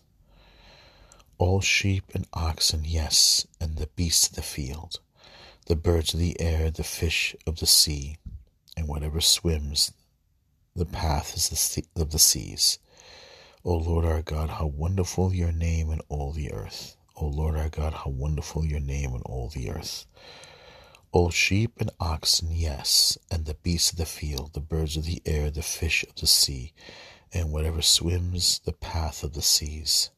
All 1.38 1.60
sheep 1.60 2.04
and 2.14 2.28
oxen, 2.32 2.84
yes, 2.84 3.44
and 3.60 3.76
the 3.76 3.88
beasts 3.96 4.28
of 4.28 4.36
the 4.36 4.42
field, 4.42 5.00
the 5.66 5.74
birds 5.74 6.14
of 6.14 6.20
the 6.20 6.40
air, 6.40 6.70
the 6.70 6.84
fish 6.84 7.34
of 7.44 7.58
the 7.58 7.66
sea, 7.66 8.18
and 8.76 8.86
whatever 8.86 9.20
swims 9.20 9.90
the 10.76 10.86
path 10.86 11.34
of 11.96 12.10
the 12.12 12.18
seas. 12.20 12.78
O 13.66 13.76
Lord 13.76 14.04
our 14.04 14.20
God, 14.20 14.50
how 14.50 14.66
wonderful 14.66 15.32
your 15.32 15.50
name 15.50 15.90
in 15.90 16.00
all 16.10 16.32
the 16.32 16.52
earth. 16.52 16.98
O 17.16 17.24
Lord 17.24 17.56
our 17.56 17.70
God, 17.70 17.94
how 17.94 18.10
wonderful 18.10 18.62
your 18.62 18.78
name 18.78 19.14
in 19.14 19.22
all 19.22 19.48
the 19.48 19.70
earth. 19.70 20.04
All 21.12 21.30
sheep 21.30 21.80
and 21.80 21.90
oxen, 21.98 22.48
yes, 22.50 23.16
and 23.30 23.46
the 23.46 23.54
beasts 23.54 23.90
of 23.90 23.96
the 23.96 24.04
field, 24.04 24.52
the 24.52 24.60
birds 24.60 24.98
of 24.98 25.06
the 25.06 25.22
air, 25.24 25.50
the 25.50 25.62
fish 25.62 26.04
of 26.04 26.14
the 26.16 26.26
sea, 26.26 26.74
and 27.32 27.52
whatever 27.52 27.80
swims 27.80 28.60
the 28.66 28.74
path 28.74 29.24
of 29.24 29.32
the 29.32 29.40
seas. 29.40 30.10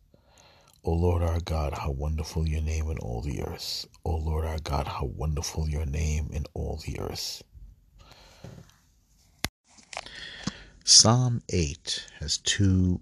O 0.83 0.91
Lord 0.91 1.23
our 1.23 1.39
God, 1.39 1.75
how 1.75 1.93
wonderful 1.93 2.49
your 2.49 2.63
name 2.63 2.91
in 2.91 2.99
all 2.99 3.21
the 3.23 3.45
earth. 3.45 3.87
O 4.05 4.17
Lord 4.17 4.45
our 4.45 4.59
God, 4.59 4.89
how 4.89 5.07
wonderful 5.07 5.69
your 5.69 5.87
name 5.87 6.31
in 6.33 6.47
all 6.53 6.83
the 6.85 6.99
earth. 6.99 7.45
Psalm 10.83 11.43
8 11.49 12.07
has 12.19 12.39
two 12.39 13.01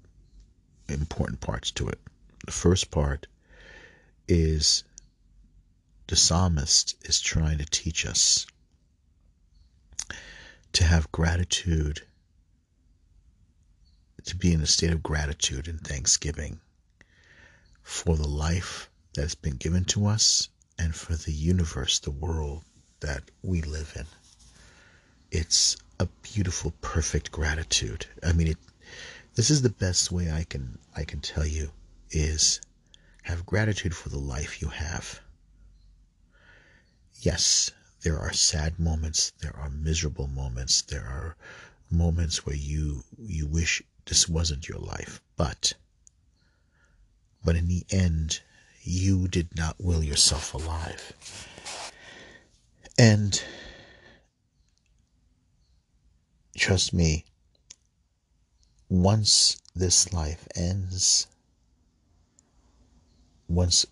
important 0.88 1.40
parts 1.40 1.70
to 1.72 1.88
it. 1.88 1.98
The 2.44 2.52
first 2.52 2.90
part 2.90 3.26
is 4.28 4.84
the 6.06 6.16
psalmist 6.16 6.96
is 7.08 7.20
trying 7.20 7.58
to 7.58 7.64
teach 7.64 8.06
us 8.06 8.46
to 10.72 10.84
have 10.84 11.10
gratitude, 11.12 12.02
to 14.24 14.36
be 14.36 14.52
in 14.52 14.60
a 14.60 14.66
state 14.66 14.90
of 14.92 15.02
gratitude 15.02 15.68
and 15.68 15.80
thanksgiving 15.80 16.60
for 17.82 18.16
the 18.16 18.28
life 18.28 18.90
that 19.14 19.22
has 19.22 19.34
been 19.34 19.56
given 19.56 19.84
to 19.84 20.06
us 20.06 20.48
and 20.78 20.94
for 20.94 21.14
the 21.14 21.32
universe, 21.32 21.98
the 22.00 22.10
world 22.10 22.62
that 23.00 23.22
we 23.42 23.62
live 23.62 23.92
in. 23.96 24.06
It's 25.30 25.76
a 26.00 26.06
beautiful, 26.22 26.72
perfect 26.80 27.30
gratitude. 27.30 28.06
I 28.22 28.32
mean, 28.32 28.48
it, 28.48 28.58
this 29.34 29.50
is 29.50 29.62
the 29.62 29.70
best 29.70 30.12
way 30.12 30.30
I 30.30 30.44
can 30.44 30.78
I 30.96 31.04
can 31.04 31.20
tell 31.20 31.46
you 31.46 31.72
is 32.10 32.60
have 33.22 33.46
gratitude 33.46 33.94
for 33.94 34.08
the 34.08 34.18
life 34.18 34.62
you 34.62 34.68
have. 34.68 35.20
Yes, 37.20 37.70
there 38.02 38.18
are 38.18 38.32
sad 38.32 38.78
moments, 38.78 39.32
there 39.40 39.56
are 39.56 39.70
miserable 39.70 40.28
moments, 40.28 40.82
there 40.82 41.04
are 41.04 41.36
moments 41.90 42.46
where 42.46 42.56
you 42.56 43.04
you 43.18 43.46
wish 43.46 43.82
this 44.06 44.28
wasn't 44.28 44.68
your 44.68 44.78
life, 44.78 45.20
but 45.36 45.75
but 47.44 47.56
in 47.56 47.66
the 47.66 47.84
end 47.90 48.40
you 48.82 49.26
did 49.26 49.56
not 49.56 49.80
will 49.80 50.04
yourself 50.04 50.54
alive. 50.54 51.12
And 52.97 53.42
trust 56.56 56.92
me, 56.92 57.25
once 58.95 59.61
this 59.75 60.13
life 60.13 60.47
ends, 60.54 61.26
once 63.49 63.85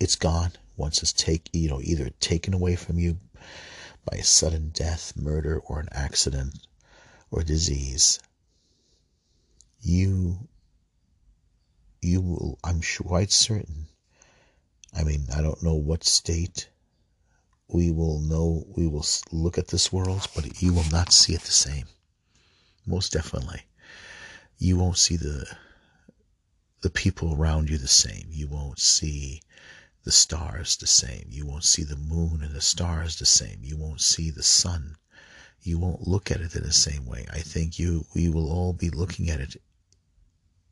it's 0.00 0.14
gone, 0.14 0.52
once 0.76 1.02
it's 1.02 1.12
take 1.12 1.50
you 1.52 1.68
know 1.68 1.80
either 1.82 2.10
taken 2.20 2.54
away 2.54 2.76
from 2.76 3.00
you 3.00 3.18
by 4.08 4.18
a 4.18 4.22
sudden 4.22 4.68
death, 4.68 5.16
murder, 5.16 5.58
or 5.58 5.80
an 5.80 5.88
accident 5.90 6.54
or 7.32 7.42
disease, 7.42 8.20
you 9.80 10.38
you 12.00 12.20
will 12.20 12.60
I'm 12.62 12.82
quite 13.02 13.32
certain. 13.32 13.88
I 14.94 15.02
mean, 15.02 15.26
I 15.34 15.42
don't 15.42 15.64
know 15.64 15.74
what 15.74 16.04
state 16.04 16.68
we 17.66 17.90
will 17.90 18.20
know 18.20 18.64
we 18.68 18.86
will 18.86 19.06
look 19.32 19.58
at 19.58 19.66
this 19.66 19.92
world, 19.92 20.28
but 20.36 20.62
you 20.62 20.72
will 20.72 20.88
not 20.92 21.12
see 21.12 21.34
it 21.34 21.42
the 21.42 21.50
same. 21.50 21.86
Most 22.86 23.12
definitely. 23.12 23.64
You 24.62 24.76
won't 24.76 24.98
see 24.98 25.16
the 25.16 25.56
the 26.82 26.90
people 26.90 27.34
around 27.34 27.70
you 27.70 27.78
the 27.78 27.88
same. 27.88 28.28
You 28.30 28.46
won't 28.46 28.78
see 28.78 29.40
the 30.04 30.12
stars 30.12 30.76
the 30.76 30.86
same. 30.86 31.28
You 31.30 31.46
won't 31.46 31.64
see 31.64 31.82
the 31.82 31.96
moon 31.96 32.42
and 32.42 32.54
the 32.54 32.60
stars 32.60 33.18
the 33.18 33.24
same. 33.24 33.60
You 33.62 33.78
won't 33.78 34.02
see 34.02 34.28
the 34.28 34.42
sun. 34.42 34.98
You 35.62 35.78
won't 35.78 36.06
look 36.06 36.30
at 36.30 36.42
it 36.42 36.54
in 36.54 36.62
the 36.62 36.74
same 36.74 37.06
way. 37.06 37.26
I 37.30 37.40
think 37.40 37.78
you 37.78 38.04
we 38.14 38.28
will 38.28 38.52
all 38.52 38.74
be 38.74 38.90
looking 38.90 39.30
at 39.30 39.40
it 39.40 39.56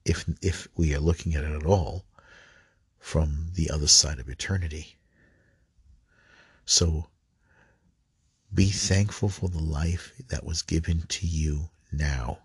if 0.05 0.29
if 0.43 0.69
we 0.77 0.95
are 0.95 1.01
looking 1.01 1.35
at 1.35 1.45
it 1.45 1.53
at 1.53 1.65
all 1.65 2.05
from 2.99 3.53
the 3.55 3.71
other 3.71 3.89
side 3.89 4.19
of 4.19 4.29
eternity. 4.29 4.99
So 6.67 7.09
be 8.53 8.69
thankful 8.69 9.31
for 9.31 9.49
the 9.49 9.63
life 9.63 10.13
that 10.29 10.45
was 10.45 10.61
given 10.61 11.07
to 11.09 11.27
you 11.27 11.71
now 11.91 12.41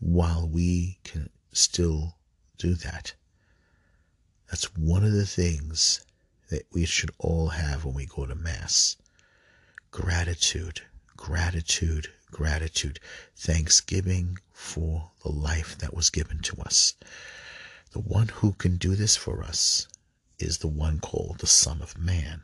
while 0.00 0.48
we 0.48 0.98
can 1.04 1.30
still 1.52 2.18
do 2.56 2.74
that. 2.74 3.14
That's 4.50 4.74
one 4.76 5.04
of 5.04 5.12
the 5.12 5.26
things 5.26 6.00
that 6.50 6.66
we 6.72 6.86
should 6.86 7.10
all 7.18 7.48
have 7.48 7.84
when 7.84 7.94
we 7.94 8.06
go 8.06 8.26
to 8.26 8.34
Mass 8.34 8.96
gratitude, 9.90 10.82
gratitude, 11.16 12.08
gratitude, 12.30 13.00
thanksgiving 13.36 14.38
for 14.52 15.10
the 15.22 15.30
life 15.30 15.76
that 15.78 15.94
was 15.94 16.10
given 16.10 16.40
to 16.42 16.60
us. 16.62 16.94
The 17.92 18.00
one 18.00 18.28
who 18.28 18.52
can 18.52 18.76
do 18.76 18.94
this 18.94 19.16
for 19.16 19.42
us 19.42 19.88
is 20.38 20.58
the 20.58 20.68
one 20.68 21.00
called 21.00 21.38
the 21.38 21.46
Son 21.46 21.80
of 21.82 21.98
Man, 21.98 22.42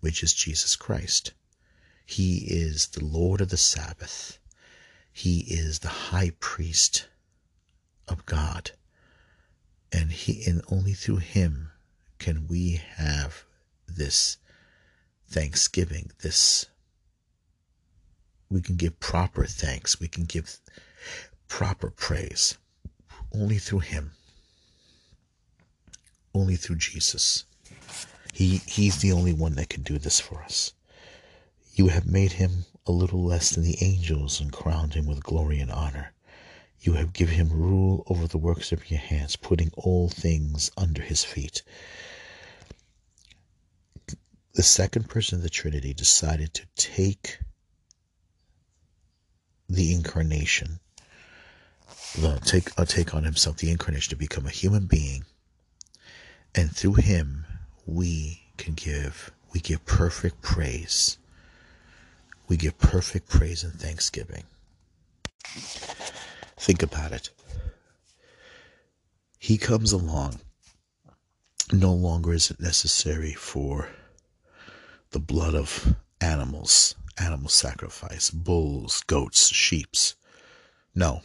which 0.00 0.22
is 0.22 0.32
Jesus 0.32 0.76
Christ. 0.76 1.32
He 2.06 2.38
is 2.48 2.86
the 2.88 3.04
Lord 3.04 3.40
of 3.40 3.48
the 3.48 3.56
Sabbath. 3.56 4.38
He 5.16 5.46
is 5.48 5.78
the 5.78 5.88
high 6.12 6.32
priest 6.40 7.08
of 8.06 8.26
God. 8.26 8.72
And 9.90 10.12
he 10.12 10.44
and 10.44 10.60
only 10.70 10.92
through 10.92 11.24
him 11.24 11.70
can 12.18 12.46
we 12.48 12.82
have 12.96 13.46
this 13.88 14.36
thanksgiving, 15.26 16.10
this 16.20 16.66
we 18.50 18.60
can 18.60 18.76
give 18.76 19.00
proper 19.00 19.46
thanks, 19.46 19.98
we 19.98 20.06
can 20.06 20.24
give 20.24 20.60
proper 21.48 21.88
praise 21.88 22.58
only 23.32 23.56
through 23.56 23.78
him. 23.78 24.10
Only 26.34 26.56
through 26.56 26.76
Jesus. 26.76 27.46
He 28.34 28.58
he's 28.66 28.98
the 29.00 29.12
only 29.12 29.32
one 29.32 29.54
that 29.54 29.70
can 29.70 29.82
do 29.82 29.96
this 29.96 30.20
for 30.20 30.42
us. 30.42 30.74
You 31.72 31.86
have 31.88 32.04
made 32.04 32.32
him 32.32 32.66
a 32.86 32.92
little 32.92 33.24
less 33.24 33.50
than 33.50 33.64
the 33.64 33.78
angels 33.80 34.40
and 34.40 34.52
crowned 34.52 34.94
him 34.94 35.06
with 35.06 35.22
glory 35.22 35.58
and 35.58 35.70
honor. 35.70 36.12
You 36.80 36.92
have 36.92 37.12
given 37.12 37.34
him 37.34 37.50
rule 37.50 38.04
over 38.06 38.26
the 38.26 38.38
works 38.38 38.70
of 38.70 38.90
your 38.90 39.00
hands, 39.00 39.34
putting 39.34 39.72
all 39.76 40.08
things 40.08 40.70
under 40.76 41.02
his 41.02 41.24
feet. 41.24 41.62
The 44.54 44.62
second 44.62 45.08
person 45.08 45.36
of 45.38 45.42
the 45.42 45.50
Trinity 45.50 45.92
decided 45.92 46.54
to 46.54 46.66
take 46.76 47.40
the 49.68 49.92
incarnation, 49.92 50.78
the, 52.14 52.40
take, 52.44 52.78
uh, 52.78 52.84
take 52.84 53.14
on 53.14 53.24
himself 53.24 53.56
the 53.56 53.70
incarnation 53.70 54.10
to 54.10 54.16
become 54.16 54.46
a 54.46 54.50
human 54.50 54.86
being. 54.86 55.24
And 56.54 56.74
through 56.74 56.94
him, 56.94 57.44
we 57.84 58.42
can 58.56 58.74
give, 58.74 59.32
we 59.52 59.60
give 59.60 59.84
perfect 59.84 60.40
praise. 60.40 61.18
We 62.48 62.56
give 62.56 62.78
perfect 62.78 63.28
praise 63.28 63.64
and 63.64 63.74
thanksgiving. 63.74 64.44
Think 66.58 66.82
about 66.82 67.12
it. 67.12 67.30
He 69.38 69.58
comes 69.58 69.92
along 69.92 70.40
no 71.72 71.92
longer 71.92 72.32
is 72.32 72.50
it 72.50 72.60
necessary 72.60 73.32
for 73.32 73.88
the 75.10 75.18
blood 75.18 75.54
of 75.54 75.96
animals, 76.20 76.94
animal 77.18 77.48
sacrifice, 77.48 78.30
bulls, 78.30 79.02
goats, 79.08 79.48
sheeps. 79.48 80.14
No, 80.94 81.22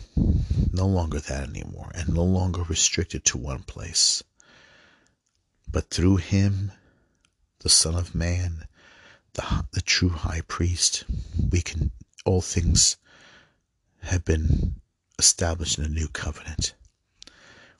no 0.74 0.88
longer 0.88 1.20
that 1.20 1.48
anymore, 1.48 1.92
and 1.94 2.10
no 2.10 2.24
longer 2.24 2.64
restricted 2.64 3.24
to 3.26 3.38
one 3.38 3.64
place. 3.64 4.24
But 5.72 5.90
through 5.90 6.18
him, 6.18 6.72
the 7.60 7.70
Son 7.70 7.94
of 7.96 8.16
Man, 8.16 8.68
the, 9.34 9.65
the 9.72 9.82
true 9.82 10.10
high 10.10 10.41
priest, 10.48 11.06
we 11.52 11.62
can, 11.62 11.91
all 12.26 12.41
things 12.41 12.98
have 14.02 14.26
been 14.26 14.76
established 15.20 15.78
in 15.78 15.86
a 15.86 15.89
new 15.89 16.08
covenant. 16.08 16.74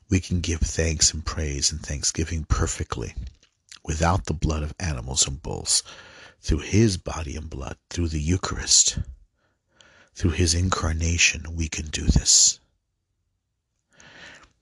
We 0.08 0.20
can 0.20 0.40
give 0.40 0.60
thanks 0.60 1.12
and 1.12 1.24
praise 1.24 1.72
and 1.72 1.80
thanksgiving 1.80 2.44
perfectly 2.44 3.14
without 3.84 4.26
the 4.26 4.34
blood 4.34 4.62
of 4.62 4.74
animals 4.78 5.26
and 5.26 5.42
bulls, 5.42 5.82
through 6.40 6.58
his 6.58 6.96
body 6.96 7.36
and 7.36 7.48
blood, 7.48 7.76
through 7.90 8.08
the 8.08 8.20
Eucharist, 8.20 8.98
through 10.14 10.32
his 10.32 10.54
incarnation, 10.54 11.56
we 11.56 11.68
can 11.68 11.86
do 11.86 12.04
this. 12.04 12.60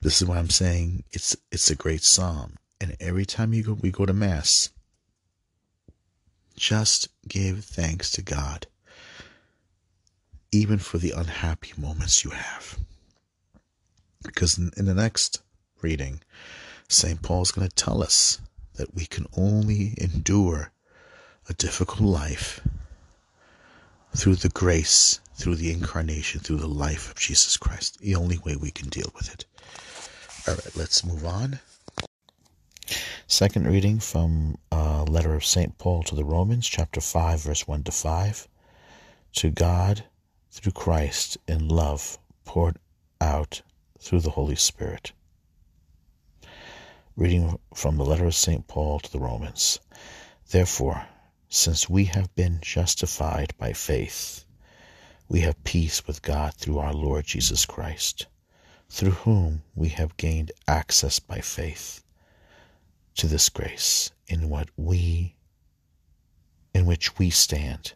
This 0.00 0.22
is 0.22 0.28
why 0.28 0.38
I'm 0.38 0.50
saying 0.50 1.04
it's 1.12 1.36
it's 1.52 1.70
a 1.70 1.76
great 1.76 2.02
psalm. 2.02 2.56
And 2.80 2.96
every 3.00 3.26
time 3.26 3.52
you 3.52 3.62
go 3.62 3.72
we 3.74 3.90
go 3.90 4.06
to 4.06 4.14
Mass, 4.14 4.70
just 6.60 7.08
give 7.26 7.64
thanks 7.64 8.10
to 8.10 8.20
God, 8.22 8.66
even 10.52 10.78
for 10.78 10.98
the 10.98 11.12
unhappy 11.12 11.72
moments 11.78 12.22
you 12.22 12.30
have. 12.30 12.78
Because 14.22 14.58
in, 14.58 14.70
in 14.76 14.84
the 14.84 14.94
next 14.94 15.42
reading, 15.80 16.20
St. 16.86 17.22
Paul 17.22 17.40
is 17.40 17.50
going 17.50 17.66
to 17.66 17.74
tell 17.74 18.02
us 18.02 18.42
that 18.74 18.94
we 18.94 19.06
can 19.06 19.26
only 19.38 19.94
endure 19.96 20.70
a 21.48 21.54
difficult 21.54 22.02
life 22.02 22.60
through 24.14 24.36
the 24.36 24.50
grace, 24.50 25.18
through 25.36 25.54
the 25.54 25.72
incarnation, 25.72 26.40
through 26.42 26.58
the 26.58 26.68
life 26.68 27.10
of 27.10 27.18
Jesus 27.18 27.56
Christ. 27.56 28.00
The 28.00 28.16
only 28.16 28.36
way 28.36 28.54
we 28.54 28.70
can 28.70 28.90
deal 28.90 29.10
with 29.14 29.32
it. 29.32 29.46
All 30.46 30.54
right, 30.54 30.76
let's 30.76 31.06
move 31.06 31.24
on. 31.24 31.60
Second 33.28 33.68
reading 33.68 34.00
from 34.00 34.58
a 34.72 35.04
letter 35.04 35.34
of 35.34 35.44
St. 35.44 35.78
Paul 35.78 36.02
to 36.02 36.16
the 36.16 36.24
Romans, 36.24 36.66
chapter 36.66 37.00
5, 37.00 37.40
verse 37.40 37.68
1 37.68 37.84
to 37.84 37.92
5. 37.92 38.48
To 39.34 39.50
God, 39.50 40.04
through 40.50 40.72
Christ, 40.72 41.38
in 41.46 41.68
love, 41.68 42.18
poured 42.44 42.78
out 43.20 43.62
through 44.00 44.20
the 44.20 44.30
Holy 44.30 44.56
Spirit. 44.56 45.12
Reading 47.14 47.58
from 47.72 47.96
the 47.96 48.04
letter 48.04 48.26
of 48.26 48.34
St. 48.34 48.66
Paul 48.66 48.98
to 48.98 49.12
the 49.12 49.20
Romans. 49.20 49.78
Therefore, 50.50 51.06
since 51.48 51.88
we 51.88 52.06
have 52.06 52.34
been 52.34 52.58
justified 52.60 53.54
by 53.56 53.72
faith, 53.72 54.44
we 55.28 55.42
have 55.42 55.62
peace 55.62 56.06
with 56.06 56.22
God 56.22 56.54
through 56.54 56.78
our 56.78 56.92
Lord 56.92 57.26
Jesus 57.26 57.64
Christ, 57.64 58.26
through 58.88 59.12
whom 59.12 59.62
we 59.76 59.90
have 59.90 60.16
gained 60.16 60.50
access 60.66 61.20
by 61.20 61.40
faith 61.40 62.02
to 63.20 63.26
this 63.26 63.50
grace 63.50 64.10
in 64.28 64.48
what 64.48 64.70
we 64.78 65.34
in 66.72 66.86
which 66.86 67.18
we 67.18 67.28
stand. 67.28 67.92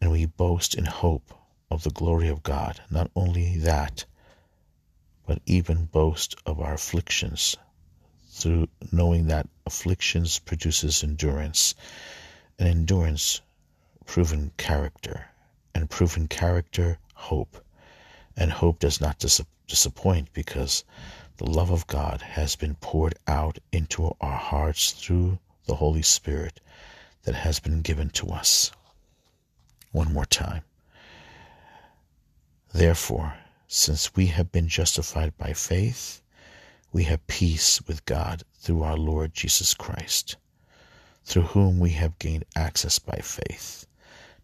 And 0.00 0.12
we 0.12 0.24
boast 0.24 0.76
in 0.76 0.84
hope 0.84 1.34
of 1.68 1.82
the 1.82 1.90
glory 1.90 2.28
of 2.28 2.44
God. 2.44 2.80
Not 2.88 3.10
only 3.16 3.58
that 3.58 4.04
but 5.26 5.40
even 5.46 5.86
boast 5.86 6.36
of 6.46 6.60
our 6.60 6.74
afflictions 6.74 7.56
through 8.28 8.68
knowing 8.92 9.26
that 9.26 9.48
afflictions 9.66 10.38
produces 10.38 11.02
endurance 11.02 11.74
and 12.56 12.68
endurance 12.68 13.40
proven 14.06 14.52
character 14.56 15.26
and 15.74 15.90
proven 15.90 16.28
character 16.28 16.98
hope. 17.14 17.56
And 18.36 18.52
hope 18.52 18.78
does 18.78 19.00
not 19.00 19.18
dis- 19.18 19.40
disappoint 19.66 20.32
because 20.32 20.84
the 21.36 21.50
love 21.50 21.70
of 21.70 21.86
God 21.86 22.22
has 22.22 22.54
been 22.54 22.76
poured 22.76 23.14
out 23.26 23.58
into 23.72 24.14
our 24.20 24.36
hearts 24.36 24.92
through 24.92 25.38
the 25.66 25.74
Holy 25.74 26.02
Spirit 26.02 26.60
that 27.24 27.34
has 27.34 27.58
been 27.58 27.82
given 27.82 28.10
to 28.10 28.28
us. 28.28 28.70
One 29.90 30.12
more 30.12 30.26
time. 30.26 30.62
Therefore, 32.72 33.34
since 33.66 34.14
we 34.14 34.26
have 34.26 34.52
been 34.52 34.68
justified 34.68 35.36
by 35.36 35.52
faith, 35.52 36.22
we 36.92 37.04
have 37.04 37.26
peace 37.26 37.80
with 37.86 38.04
God 38.04 38.44
through 38.58 38.82
our 38.82 38.96
Lord 38.96 39.34
Jesus 39.34 39.74
Christ, 39.74 40.36
through 41.24 41.42
whom 41.42 41.80
we 41.80 41.90
have 41.90 42.18
gained 42.18 42.44
access 42.54 42.98
by 42.98 43.16
faith 43.16 43.86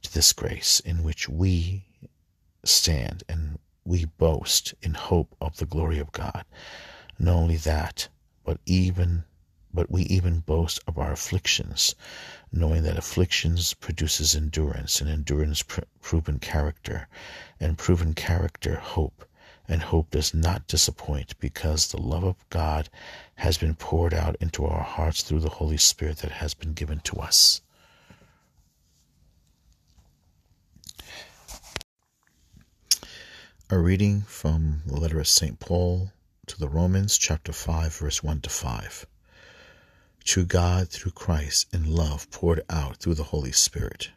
to 0.03 0.13
this 0.13 0.33
grace 0.33 0.81
in 0.81 1.03
which 1.05 1.29
we 1.29 1.85
stand 2.65 3.23
and 3.29 3.59
we 3.85 4.05
boast 4.05 4.75
in 4.83 4.95
hope 4.95 5.35
of 5.41 5.57
the 5.57 5.67
glory 5.67 5.99
of 5.99 6.13
God. 6.13 6.45
Not 7.19 7.35
only 7.35 7.57
that, 7.57 8.09
but 8.45 8.59
even 8.67 9.25
but 9.73 9.91
we 9.91 10.03
even 10.03 10.41
boast 10.41 10.81
of 10.87 10.99
our 10.99 11.13
afflictions, 11.13 11.95
knowing 12.51 12.83
that 12.83 12.99
afflictions 12.99 13.73
produces 13.75 14.35
endurance, 14.35 15.01
and 15.01 15.09
endurance 15.09 15.63
pr- 15.63 15.83
proven 16.01 16.41
character, 16.41 17.07
and 17.61 17.79
proven 17.79 18.13
character 18.13 18.81
hope, 18.81 19.25
and 19.69 19.83
hope 19.83 20.11
does 20.11 20.35
not 20.35 20.67
disappoint, 20.67 21.39
because 21.39 21.87
the 21.87 22.03
love 22.03 22.25
of 22.25 22.49
God 22.51 22.89
has 23.37 23.59
been 23.59 23.77
poured 23.77 24.13
out 24.13 24.35
into 24.41 24.67
our 24.67 24.83
hearts 24.83 25.23
through 25.23 25.41
the 25.41 25.49
Holy 25.49 25.77
Spirit 25.77 26.19
that 26.19 26.33
has 26.33 26.53
been 26.53 26.73
given 26.73 26.99
to 27.01 27.17
us. 27.19 27.63
A 33.73 33.79
reading 33.79 34.23
from 34.23 34.83
the 34.85 34.99
letter 34.99 35.21
of 35.21 35.29
St. 35.29 35.61
Paul 35.61 36.11
to 36.49 36.59
the 36.59 36.69
Romans, 36.69 37.17
chapter 37.17 37.53
5, 37.53 37.95
verse 37.95 38.21
1 38.21 38.41
to 38.41 38.51
5. 38.51 39.07
To 40.25 40.45
God 40.45 40.89
through 40.89 41.13
Christ 41.13 41.73
in 41.73 41.89
love 41.89 42.29
poured 42.33 42.63
out 42.69 42.97
through 42.97 43.15
the 43.15 43.31
Holy 43.31 43.53
Spirit. 43.53 44.11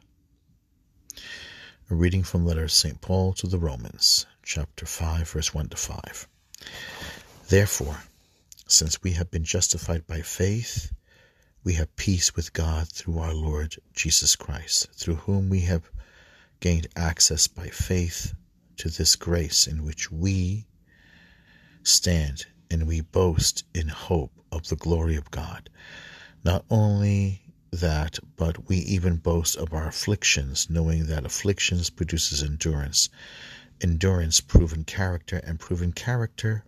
A 1.91 1.93
reading 1.93 2.23
from 2.23 2.41
the 2.41 2.47
letter 2.47 2.63
of 2.63 2.71
St. 2.71 2.99
Paul 2.99 3.33
to 3.33 3.45
the 3.45 3.59
Romans, 3.59 4.25
chapter 4.41 4.87
5, 4.87 5.29
verse 5.29 5.53
1 5.53 5.69
to 5.69 5.77
5. 5.77 6.27
Therefore, 7.49 7.99
since 8.67 9.03
we 9.03 9.11
have 9.11 9.29
been 9.29 9.43
justified 9.43 10.07
by 10.07 10.21
faith, 10.21 10.91
we 11.63 11.75
have 11.75 11.95
peace 11.95 12.35
with 12.35 12.53
God 12.53 12.87
through 12.87 13.19
our 13.19 13.35
Lord 13.35 13.75
Jesus 13.93 14.35
Christ, 14.35 14.91
through 14.93 15.17
whom 15.17 15.51
we 15.51 15.59
have 15.59 15.91
gained 16.59 16.87
access 16.95 17.47
by 17.47 17.67
faith 17.67 18.33
to 18.77 18.89
this 18.89 19.15
grace 19.15 19.67
in 19.67 19.83
which 19.83 20.11
we 20.11 20.65
stand 21.83 22.45
and 22.71 22.87
we 22.87 23.01
boast 23.01 23.63
in 23.73 23.87
hope 23.87 24.31
of 24.51 24.67
the 24.69 24.75
glory 24.75 25.15
of 25.15 25.31
God. 25.31 25.69
Not 26.43 26.65
only 26.69 27.41
that, 27.71 28.19
but 28.35 28.67
we 28.67 28.77
even 28.77 29.17
boast 29.17 29.57
of 29.57 29.73
our 29.73 29.87
afflictions, 29.87 30.69
knowing 30.69 31.07
that 31.07 31.25
afflictions 31.25 31.89
produces 31.89 32.43
endurance, 32.43 33.09
endurance 33.81 34.41
proven 34.41 34.83
character, 34.83 35.37
and 35.37 35.59
proven 35.59 35.91
character 35.91 36.63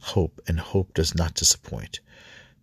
hope, 0.00 0.40
and 0.46 0.60
hope 0.60 0.94
does 0.94 1.14
not 1.14 1.34
disappoint, 1.34 2.00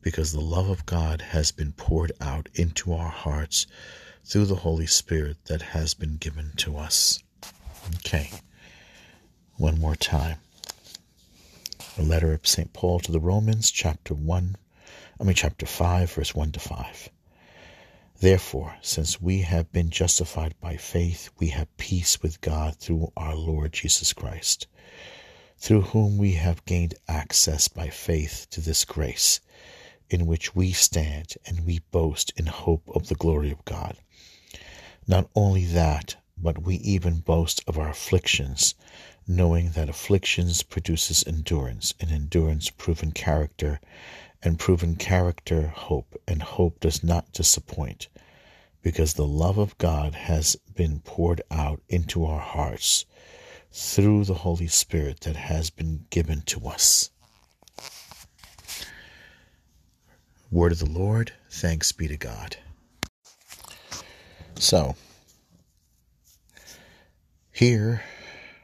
because 0.01 0.31
the 0.31 0.39
love 0.41 0.69
of 0.69 0.85
God 0.85 1.21
has 1.21 1.51
been 1.51 1.73
poured 1.73 2.11
out 2.21 2.47
into 2.53 2.93
our 2.93 3.09
hearts 3.09 3.67
through 4.23 4.45
the 4.45 4.55
Holy 4.55 4.87
Spirit 4.87 5.37
that 5.45 5.61
has 5.61 5.93
been 5.93 6.17
given 6.17 6.53
to 6.57 6.77
us. 6.77 7.21
Okay, 7.93 8.31
one 9.57 9.79
more 9.79 9.95
time. 9.95 10.37
A 11.97 12.01
letter 12.01 12.33
of 12.33 12.47
St. 12.47 12.73
Paul 12.73 12.99
to 13.01 13.11
the 13.11 13.19
Romans, 13.19 13.69
chapter 13.69 14.13
1, 14.13 14.55
I 15.19 15.23
mean, 15.23 15.35
chapter 15.35 15.65
5, 15.65 16.11
verse 16.11 16.33
1 16.33 16.51
to 16.53 16.59
5. 16.59 17.09
Therefore, 18.19 18.75
since 18.81 19.21
we 19.21 19.41
have 19.41 19.71
been 19.71 19.89
justified 19.91 20.55
by 20.59 20.77
faith, 20.77 21.29
we 21.37 21.49
have 21.49 21.77
peace 21.77 22.21
with 22.21 22.41
God 22.41 22.75
through 22.77 23.11
our 23.15 23.35
Lord 23.35 23.73
Jesus 23.73 24.13
Christ, 24.13 24.67
through 25.57 25.81
whom 25.81 26.17
we 26.17 26.33
have 26.33 26.65
gained 26.65 26.95
access 27.07 27.67
by 27.67 27.89
faith 27.89 28.47
to 28.51 28.61
this 28.61 28.83
grace, 28.83 29.41
in 30.09 30.25
which 30.25 30.55
we 30.55 30.71
stand 30.71 31.35
and 31.45 31.65
we 31.65 31.79
boast 31.91 32.33
in 32.35 32.47
hope 32.47 32.89
of 32.95 33.09
the 33.09 33.15
glory 33.15 33.51
of 33.51 33.63
God. 33.63 33.95
Not 35.07 35.29
only 35.35 35.65
that, 35.65 36.15
but 36.37 36.61
we 36.61 36.75
even 36.75 37.19
boast 37.19 37.63
of 37.67 37.77
our 37.77 37.89
afflictions, 37.89 38.75
knowing 39.27 39.71
that 39.71 39.89
afflictions 39.89 40.63
produces 40.63 41.23
endurance, 41.25 41.93
and 41.99 42.11
endurance 42.11 42.69
proven 42.69 43.11
character, 43.11 43.79
and 44.43 44.59
proven 44.59 44.95
character 44.95 45.67
hope, 45.67 46.15
and 46.27 46.41
hope 46.41 46.79
does 46.79 47.03
not 47.03 47.31
disappoint, 47.33 48.07
because 48.81 49.13
the 49.13 49.25
love 49.25 49.57
of 49.57 49.77
God 49.77 50.13
has 50.13 50.55
been 50.75 50.99
poured 50.99 51.41
out 51.49 51.81
into 51.89 52.25
our 52.25 52.39
hearts 52.39 53.05
through 53.71 54.23
the 54.23 54.33
Holy 54.33 54.67
Spirit 54.67 55.21
that 55.21 55.35
has 55.35 55.69
been 55.69 56.05
given 56.09 56.41
to 56.43 56.67
us. 56.67 57.09
Word 60.51 60.71
of 60.71 60.79
the 60.79 60.85
Lord. 60.85 61.33
Thanks 61.49 61.91
be 61.91 62.07
to 62.07 62.15
God. 62.15 62.57
So, 64.57 64.95
here 67.55 68.03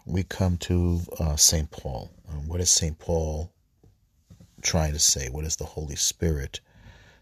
we 0.06 0.22
come 0.22 0.58
to 0.58 1.00
uh, 1.18 1.38
St. 1.38 1.72
Paul. 1.72 2.12
what 2.46 2.60
is 2.60 2.70
St. 2.70 3.00
Paul 3.00 3.50
trying 4.62 4.92
to 4.92 5.00
say? 5.00 5.30
What 5.30 5.46
is 5.46 5.56
the 5.56 5.64
Holy 5.64 5.96
Spirit 5.96 6.60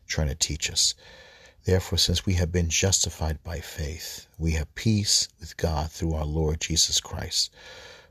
trying 0.07 0.29
to 0.29 0.35
teach 0.35 0.71
us? 0.71 0.95
Therefore, 1.65 1.99
since 1.99 2.25
we 2.25 2.33
have 2.33 2.51
been 2.51 2.69
justified 2.69 3.43
by 3.43 3.59
faith, 3.59 4.25
we 4.39 4.53
have 4.53 4.73
peace 4.73 5.27
with 5.39 5.57
God 5.57 5.91
through 5.91 6.15
our 6.15 6.25
Lord 6.25 6.59
Jesus 6.59 6.99
Christ, 6.99 7.51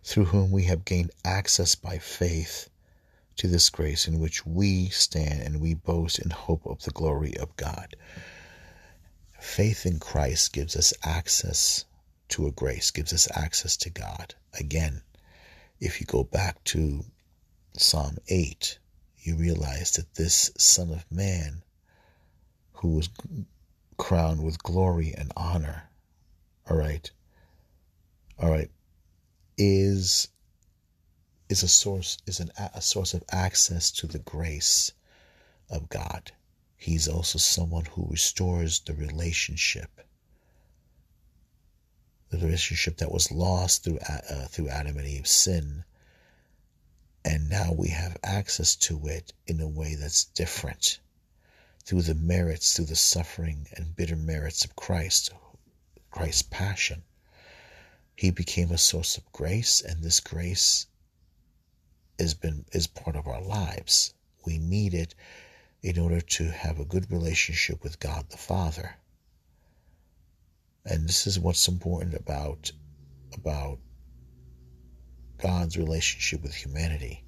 through 0.04 0.26
whom 0.26 0.52
we 0.52 0.62
have 0.66 0.84
gained 0.84 1.10
access 1.24 1.74
by 1.74 1.98
faith 1.98 2.70
to 3.38 3.48
this 3.48 3.70
grace 3.70 4.06
in 4.06 4.20
which 4.20 4.46
we 4.46 4.88
stand 4.90 5.42
and 5.42 5.60
we 5.60 5.74
boast 5.74 6.20
in 6.20 6.30
hope 6.30 6.64
of 6.64 6.84
the 6.84 6.92
glory 6.92 7.36
of 7.36 7.56
God. 7.56 7.96
Faith 9.40 9.84
in 9.84 9.98
Christ 9.98 10.52
gives 10.52 10.76
us 10.76 10.94
access 11.02 11.86
to 12.28 12.46
a 12.46 12.52
grace, 12.52 12.90
gives 12.90 13.12
us 13.12 13.28
access 13.36 13.76
to 13.78 13.90
God. 13.90 14.34
Again, 14.58 15.02
if 15.80 16.00
you 16.00 16.06
go 16.06 16.24
back 16.24 16.62
to 16.64 17.04
Psalm 17.76 18.18
8, 18.28 18.78
you 19.18 19.36
realize 19.36 19.92
that 19.92 20.14
this 20.14 20.50
Son 20.56 20.90
of 20.90 21.04
Man, 21.10 21.62
who 22.72 22.96
was 22.96 23.08
crowned 23.96 24.42
with 24.42 24.62
glory 24.62 25.14
and 25.16 25.32
honor, 25.36 25.90
all 26.68 26.76
right, 26.76 27.10
all 28.38 28.50
right, 28.50 28.70
is 29.56 30.28
is 31.48 31.62
a 31.62 31.68
source 31.68 32.18
is 32.26 32.40
an, 32.40 32.50
a 32.74 32.82
source 32.82 33.14
of 33.14 33.24
access 33.30 33.90
to 33.90 34.06
the 34.06 34.18
grace 34.18 34.92
of 35.70 35.88
God. 35.88 36.32
He's 36.76 37.08
also 37.08 37.38
someone 37.38 37.86
who 37.86 38.06
restores 38.10 38.80
the 38.80 38.94
relationship, 38.94 40.00
the 42.30 42.38
relationship 42.38 42.98
that 42.98 43.12
was 43.12 43.32
lost 43.32 43.84
through 43.84 43.98
uh, 43.98 44.46
through 44.46 44.68
Adam 44.68 44.98
and 44.98 45.06
Eve's 45.06 45.30
sin, 45.30 45.84
and 47.24 47.48
now 47.48 47.72
we 47.72 47.88
have 47.88 48.16
access 48.22 48.76
to 48.76 49.06
it 49.06 49.32
in 49.46 49.60
a 49.60 49.68
way 49.68 49.94
that's 49.94 50.24
different 50.24 50.98
through 51.84 52.02
the 52.02 52.14
merits, 52.14 52.74
through 52.74 52.84
the 52.84 52.94
suffering 52.94 53.66
and 53.72 53.96
bitter 53.96 54.16
merits 54.16 54.64
of 54.64 54.76
Christ, 54.76 55.30
Christ's 56.10 56.42
passion. 56.42 57.02
He 58.14 58.30
became 58.30 58.70
a 58.70 58.78
source 58.78 59.16
of 59.16 59.32
grace, 59.32 59.80
and 59.80 60.02
this 60.02 60.20
grace 60.20 60.86
has 62.18 62.34
been 62.34 62.66
is 62.72 62.86
part 62.86 63.16
of 63.16 63.26
our 63.26 63.40
lives. 63.40 64.12
We 64.44 64.58
need 64.58 64.92
it 64.92 65.14
in 65.82 65.98
order 65.98 66.20
to 66.20 66.50
have 66.50 66.78
a 66.78 66.84
good 66.84 67.10
relationship 67.10 67.82
with 67.82 68.00
God 68.00 68.28
the 68.28 68.36
Father. 68.36 68.96
And 70.84 71.08
this 71.08 71.26
is 71.26 71.38
what's 71.38 71.68
important 71.68 72.14
about 72.14 72.72
about 73.34 73.78
God's 75.38 75.76
relationship 75.76 76.42
with 76.42 76.54
humanity 76.54 77.24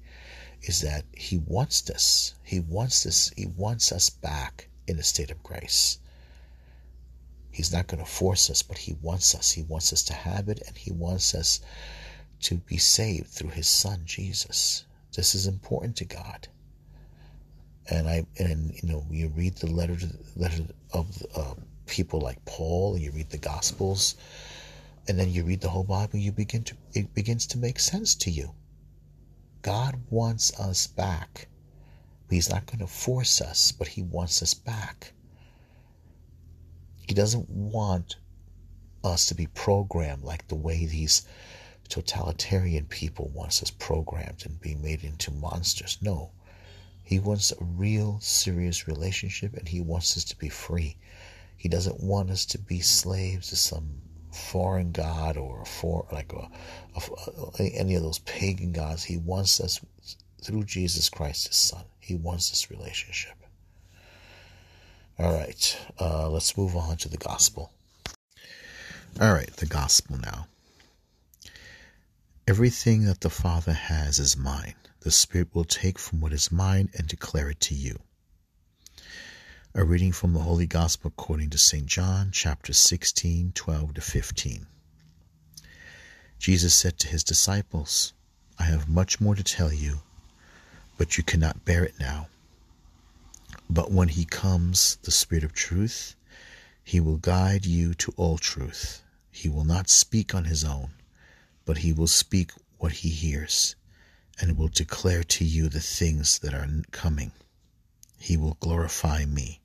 is 0.63 0.81
that 0.81 1.05
he 1.15 1.37
wants 1.37 1.81
this. 1.81 2.35
He 2.43 2.59
wants 2.59 3.03
this. 3.03 3.31
He 3.35 3.45
wants 3.45 3.91
us 3.91 4.09
back 4.09 4.67
in 4.87 4.99
a 4.99 5.03
state 5.03 5.31
of 5.31 5.41
grace. 5.43 5.99
He's 7.51 7.71
not 7.73 7.87
going 7.87 8.03
to 8.03 8.09
force 8.09 8.49
us, 8.49 8.61
but 8.61 8.77
he 8.77 8.93
wants 9.01 9.35
us. 9.35 9.51
He 9.51 9.63
wants 9.63 9.91
us 9.91 10.03
to 10.03 10.13
have 10.13 10.49
it 10.49 10.61
and 10.67 10.77
he 10.77 10.91
wants 10.91 11.35
us 11.35 11.59
to 12.41 12.55
be 12.55 12.77
saved 12.77 13.27
through 13.27 13.49
his 13.49 13.67
son 13.67 14.01
Jesus. 14.05 14.85
This 15.13 15.35
is 15.35 15.47
important 15.47 15.97
to 15.97 16.05
God. 16.05 16.47
And 17.89 18.07
I 18.07 18.25
and 18.37 18.71
you 18.81 18.89
know 18.89 19.05
you 19.09 19.27
read 19.29 19.57
the 19.57 19.67
letter 19.67 19.97
letter 20.35 20.63
of 20.93 21.25
uh, 21.35 21.55
people 21.91 22.21
like 22.21 22.45
Paul, 22.45 22.95
and 22.95 23.03
you 23.03 23.11
read 23.11 23.29
the 23.29 23.37
Gospels, 23.37 24.15
and 25.09 25.19
then 25.19 25.29
you 25.29 25.43
read 25.43 25.59
the 25.59 25.69
whole 25.69 25.83
Bible. 25.83 26.17
You 26.17 26.31
begin 26.31 26.63
to 26.63 26.75
it 26.93 27.13
begins 27.13 27.45
to 27.47 27.57
make 27.57 27.79
sense 27.79 28.15
to 28.15 28.31
you. 28.31 28.55
God 29.61 29.99
wants 30.09 30.57
us 30.57 30.87
back. 30.87 31.49
He's 32.29 32.49
not 32.49 32.65
going 32.65 32.79
to 32.79 32.87
force 32.87 33.41
us, 33.41 33.73
but 33.73 33.89
He 33.89 34.01
wants 34.01 34.41
us 34.41 34.53
back. 34.53 35.11
He 37.05 37.13
doesn't 37.13 37.49
want 37.49 38.15
us 39.03 39.25
to 39.25 39.35
be 39.35 39.47
programmed 39.47 40.23
like 40.23 40.47
the 40.47 40.55
way 40.55 40.85
these 40.85 41.23
totalitarian 41.89 42.85
people 42.85 43.27
wants 43.33 43.61
us 43.61 43.69
programmed 43.69 44.45
and 44.45 44.61
being 44.61 44.81
made 44.81 45.03
into 45.03 45.29
monsters. 45.29 45.97
No. 46.01 46.31
He 47.03 47.19
wants 47.19 47.51
a 47.51 47.63
real, 47.63 48.21
serious 48.21 48.87
relationship 48.87 49.57
and 49.57 49.67
he 49.67 49.81
wants 49.81 50.15
us 50.15 50.23
to 50.25 50.37
be 50.37 50.47
free. 50.47 50.95
He 51.61 51.69
doesn't 51.69 52.01
want 52.01 52.31
us 52.31 52.43
to 52.47 52.57
be 52.57 52.79
slaves 52.79 53.49
to 53.49 53.55
some 53.55 54.01
foreign 54.33 54.91
god 54.91 55.37
or 55.37 55.63
for 55.63 56.07
like 56.11 56.33
a, 56.33 56.49
a, 57.59 57.63
any 57.75 57.93
of 57.93 58.01
those 58.01 58.17
pagan 58.17 58.71
gods. 58.71 59.03
He 59.03 59.17
wants 59.17 59.59
us 59.59 59.79
through 60.43 60.63
Jesus 60.63 61.07
Christ, 61.07 61.49
his 61.49 61.57
son. 61.57 61.83
He 61.99 62.15
wants 62.15 62.49
this 62.49 62.71
relationship. 62.71 63.35
All 65.19 65.31
right, 65.31 65.77
uh, 65.99 66.31
let's 66.31 66.57
move 66.57 66.75
on 66.75 66.97
to 66.97 67.09
the 67.09 67.17
gospel. 67.17 67.71
All 69.19 69.31
right, 69.31 69.55
the 69.57 69.67
gospel 69.67 70.17
now. 70.17 70.47
Everything 72.47 73.05
that 73.05 73.21
the 73.21 73.29
Father 73.29 73.73
has 73.73 74.17
is 74.17 74.35
mine. 74.35 74.73
The 75.01 75.11
Spirit 75.11 75.49
will 75.53 75.65
take 75.65 75.99
from 75.99 76.21
what 76.21 76.33
is 76.33 76.51
mine 76.51 76.89
and 76.97 77.07
declare 77.07 77.51
it 77.51 77.59
to 77.59 77.75
you. 77.75 77.99
A 79.73 79.83
reading 79.83 80.11
from 80.11 80.33
the 80.33 80.39
Holy 80.41 80.67
Gospel 80.67 81.09
according 81.15 81.49
to 81.51 81.57
St. 81.57 81.85
John, 81.85 82.29
chapter 82.31 82.73
16, 82.73 83.53
12 83.53 83.93
to 83.93 84.01
15. 84.01 84.67
Jesus 86.39 86.73
said 86.73 86.99
to 86.99 87.07
his 87.07 87.23
disciples, 87.23 88.13
I 88.59 88.63
have 88.63 88.89
much 88.89 89.21
more 89.21 89.35
to 89.35 89.43
tell 89.43 89.71
you, 89.71 90.01
but 90.97 91.17
you 91.17 91.23
cannot 91.23 91.65
bear 91.65 91.83
it 91.83 91.95
now. 91.99 92.27
But 93.69 93.91
when 93.91 94.09
he 94.09 94.25
comes, 94.25 94.97
the 95.03 95.11
Spirit 95.11 95.43
of 95.43 95.53
truth, 95.53 96.15
he 96.83 96.99
will 96.99 97.17
guide 97.17 97.65
you 97.65 97.93
to 97.95 98.13
all 98.17 98.37
truth. 98.37 99.01
He 99.31 99.47
will 99.49 99.65
not 99.65 99.89
speak 99.89 100.35
on 100.35 100.45
his 100.45 100.63
own 100.65 100.91
but 101.65 101.77
he 101.77 101.93
will 101.93 102.07
speak 102.07 102.51
what 102.79 102.91
he 102.91 103.09
hears 103.09 103.75
and 104.39 104.57
will 104.57 104.67
declare 104.67 105.23
to 105.23 105.45
you 105.45 105.69
the 105.69 105.79
things 105.79 106.39
that 106.39 106.53
are 106.53 106.67
coming. 106.91 107.31
He 108.19 108.35
will 108.35 108.57
glorify 108.59 109.23
me 109.25 109.60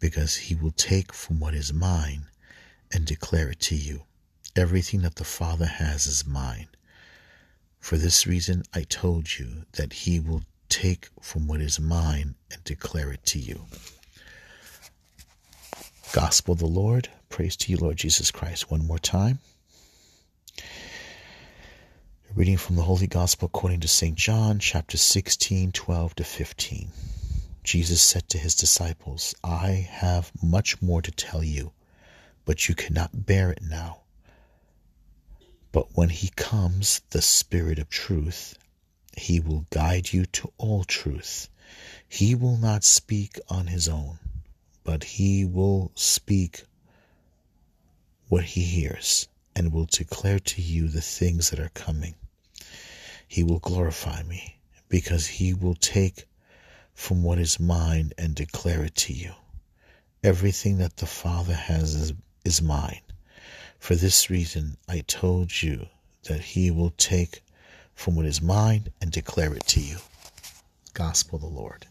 because 0.00 0.36
he 0.36 0.54
will 0.54 0.72
take 0.72 1.12
from 1.12 1.40
what 1.40 1.54
is 1.54 1.72
mine 1.72 2.26
and 2.92 3.04
declare 3.04 3.50
it 3.50 3.60
to 3.60 3.74
you. 3.74 4.04
Everything 4.56 5.02
that 5.02 5.16
the 5.16 5.24
Father 5.24 5.66
has 5.66 6.06
is 6.06 6.26
mine. 6.26 6.68
For 7.80 7.96
this 7.96 8.26
reason, 8.26 8.64
I 8.74 8.82
told 8.82 9.38
you 9.38 9.64
that 9.72 9.92
he 9.92 10.20
will 10.20 10.42
take 10.68 11.08
from 11.20 11.46
what 11.46 11.60
is 11.60 11.80
mine 11.80 12.34
and 12.50 12.64
declare 12.64 13.12
it 13.12 13.24
to 13.26 13.38
you. 13.38 13.66
Gospel 16.12 16.52
of 16.52 16.58
the 16.58 16.66
Lord. 16.66 17.08
Praise 17.28 17.56
to 17.56 17.70
you, 17.70 17.78
Lord 17.78 17.96
Jesus 17.96 18.30
Christ. 18.30 18.70
One 18.70 18.86
more 18.86 18.98
time. 18.98 19.38
Reading 22.34 22.56
from 22.56 22.76
the 22.76 22.82
Holy 22.82 23.06
Gospel 23.06 23.46
according 23.46 23.80
to 23.80 23.88
St. 23.88 24.16
John, 24.16 24.58
chapter 24.58 24.96
16, 24.96 25.72
12 25.72 26.14
to 26.16 26.24
15. 26.24 26.88
Jesus 27.68 28.00
said 28.00 28.30
to 28.30 28.38
his 28.38 28.54
disciples, 28.54 29.34
I 29.44 29.86
have 29.90 30.32
much 30.42 30.80
more 30.80 31.02
to 31.02 31.10
tell 31.10 31.44
you, 31.44 31.72
but 32.46 32.66
you 32.66 32.74
cannot 32.74 33.26
bear 33.26 33.50
it 33.50 33.60
now. 33.62 34.04
But 35.70 35.88
when 35.92 36.08
he 36.08 36.30
comes, 36.30 37.02
the 37.10 37.20
Spirit 37.20 37.78
of 37.78 37.90
truth, 37.90 38.56
he 39.18 39.38
will 39.38 39.66
guide 39.68 40.14
you 40.14 40.24
to 40.24 40.50
all 40.56 40.82
truth. 40.84 41.50
He 42.08 42.34
will 42.34 42.56
not 42.56 42.84
speak 42.84 43.38
on 43.50 43.66
his 43.66 43.86
own, 43.86 44.18
but 44.82 45.04
he 45.04 45.44
will 45.44 45.92
speak 45.94 46.62
what 48.28 48.44
he 48.44 48.62
hears 48.62 49.28
and 49.54 49.74
will 49.74 49.84
declare 49.84 50.38
to 50.38 50.62
you 50.62 50.88
the 50.88 51.02
things 51.02 51.50
that 51.50 51.60
are 51.60 51.72
coming 51.74 52.14
he 53.28 53.44
will 53.44 53.58
glorify 53.58 54.22
me 54.22 54.58
because 54.88 55.26
he 55.26 55.52
will 55.52 55.74
take 55.74 56.27
from 56.98 57.22
what 57.22 57.38
is 57.38 57.60
mine 57.60 58.10
and 58.18 58.34
declare 58.34 58.82
it 58.82 58.94
to 58.96 59.12
you. 59.12 59.32
Everything 60.24 60.78
that 60.78 60.96
the 60.96 61.06
Father 61.06 61.54
has 61.54 61.94
is, 61.94 62.12
is 62.44 62.60
mine. 62.60 63.00
For 63.78 63.94
this 63.94 64.28
reason, 64.28 64.76
I 64.88 65.04
told 65.06 65.62
you 65.62 65.86
that 66.24 66.40
he 66.40 66.72
will 66.72 66.90
take 66.90 67.40
from 67.94 68.16
what 68.16 68.26
is 68.26 68.42
mine 68.42 68.88
and 69.00 69.12
declare 69.12 69.54
it 69.54 69.64
to 69.68 69.80
you. 69.80 69.98
Gospel 70.92 71.36
of 71.36 71.42
the 71.42 71.48
Lord. 71.48 71.86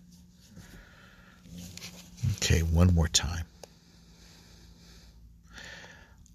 Okay, 2.35 2.59
one 2.59 2.93
more 2.93 3.07
time. 3.07 3.45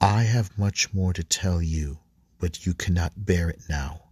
I 0.00 0.22
have 0.22 0.58
much 0.58 0.94
more 0.94 1.12
to 1.12 1.22
tell 1.22 1.60
you, 1.60 1.98
but 2.40 2.64
you 2.64 2.72
cannot 2.72 3.12
bear 3.26 3.50
it 3.50 3.60
now. 3.68 4.04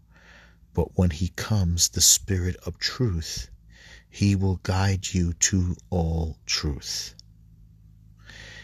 But 0.75 0.99
when 0.99 1.11
he 1.11 1.29
comes, 1.29 1.88
the 1.88 2.03
Spirit 2.03 2.57
of 2.66 2.79
truth, 2.79 3.49
He 4.11 4.35
will 4.35 4.57
guide 4.64 5.14
you 5.14 5.35
to 5.35 5.77
all 5.88 6.37
truth. 6.44 7.14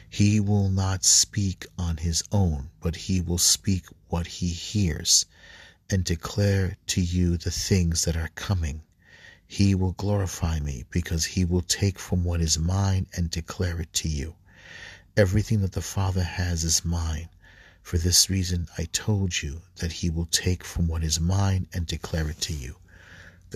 He 0.09 0.41
will 0.41 0.69
not 0.71 1.05
speak 1.05 1.67
on 1.79 1.99
his 1.99 2.23
own, 2.33 2.71
but 2.81 2.97
he 2.97 3.21
will 3.21 3.39
speak 3.39 3.87
what 4.09 4.27
he 4.27 4.49
hears 4.49 5.25
and 5.89 6.05
declare 6.05 6.77
to 6.89 7.01
you 7.01 7.37
the 7.37 7.51
things 7.51 8.05
that 8.05 8.17
are 8.17 8.31
coming. 8.35 8.83
He 9.47 9.75
will 9.75 9.93
glorify 9.93 10.59
me 10.59 10.85
because 10.91 11.25
he 11.25 11.45
will 11.45 11.63
take 11.63 11.99
from 11.99 12.25
what 12.25 12.41
is 12.41 12.59
mine 12.59 13.07
and 13.15 13.31
declare 13.31 13.81
it 13.81 13.93
to 13.95 14.09
you. 14.09 14.35
Everything 15.17 15.61
that 15.61 15.73
the 15.73 15.81
Father 15.81 16.25
has 16.25 16.65
is 16.65 16.85
mine. 16.85 17.29
For 17.83 17.99
this 17.99 18.29
reason 18.29 18.67
I 18.77 18.87
told 18.87 19.43
you 19.43 19.63
that 19.77 19.93
he 19.93 20.11
will 20.11 20.27
take 20.27 20.65
from 20.65 20.89
what 20.89 21.05
is 21.05 21.21
mine 21.21 21.69
and 21.73 21.87
declare 21.87 22.29
it 22.29 22.41
to 22.43 22.53
you. 22.53 22.77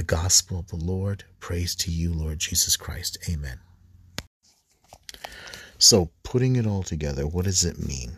The 0.00 0.04
gospel 0.04 0.60
of 0.60 0.68
the 0.68 0.76
Lord. 0.76 1.24
Praise 1.40 1.74
to 1.74 1.90
you, 1.90 2.10
Lord 2.10 2.38
Jesus 2.38 2.74
Christ. 2.74 3.18
Amen. 3.28 3.60
So, 5.76 6.08
putting 6.22 6.56
it 6.56 6.66
all 6.66 6.82
together, 6.82 7.26
what 7.26 7.44
does 7.44 7.66
it 7.66 7.86
mean? 7.86 8.12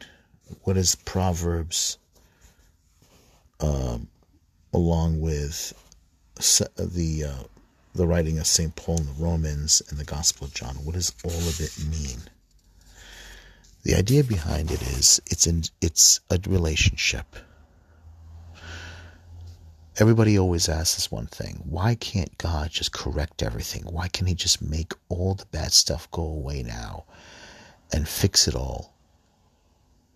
What 0.63 0.77
is 0.77 0.95
Proverbs, 0.95 1.99
um, 3.59 4.07
along 4.73 5.21
with 5.21 5.73
the 6.79 7.25
uh, 7.25 7.43
the 7.97 8.07
writing 8.07 8.39
of 8.39 8.47
St. 8.47 8.77
Paul 8.77 8.99
in 8.99 9.07
the 9.07 9.13
Romans 9.15 9.83
and 9.89 9.99
the 9.99 10.05
Gospel 10.05 10.47
of 10.47 10.55
John? 10.55 10.77
What 10.85 10.95
does 10.95 11.13
all 11.25 11.33
of 11.33 11.59
it 11.61 11.77
mean? 11.91 12.21
The 13.83 13.97
idea 13.97 14.23
behind 14.23 14.71
it 14.71 14.83
is 14.83 15.21
it's 15.27 15.49
in, 15.49 15.65
it's 15.81 16.21
a 16.31 16.39
relationship. 16.47 17.27
Everybody 20.03 20.37
always 20.37 20.69
asks 20.69 20.97
this 20.97 21.13
one 21.13 21.29
thing 21.29 21.63
why 21.65 21.95
can't 21.95 22.37
God 22.37 22.71
just 22.71 22.91
correct 22.91 23.41
everything? 23.41 23.85
Why 23.85 24.09
can't 24.09 24.29
He 24.29 24.35
just 24.35 24.61
make 24.61 24.95
all 25.09 25.37
the 25.37 25.47
bad 25.47 25.73
stuff 25.73 26.11
go 26.11 26.25
away 26.25 26.65
now? 26.65 27.05
and 27.93 28.09
fix 28.09 28.49
it 28.49 28.57
all 28.57 28.95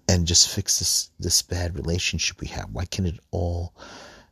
and 0.09 0.27
just 0.27 0.49
fix 0.49 0.81
this 0.81 1.11
this 1.21 1.41
bad 1.41 1.77
relationship 1.77 2.41
we 2.41 2.49
have? 2.49 2.69
Why 2.73 2.85
can't 2.85 3.07
it 3.07 3.21
all 3.31 3.73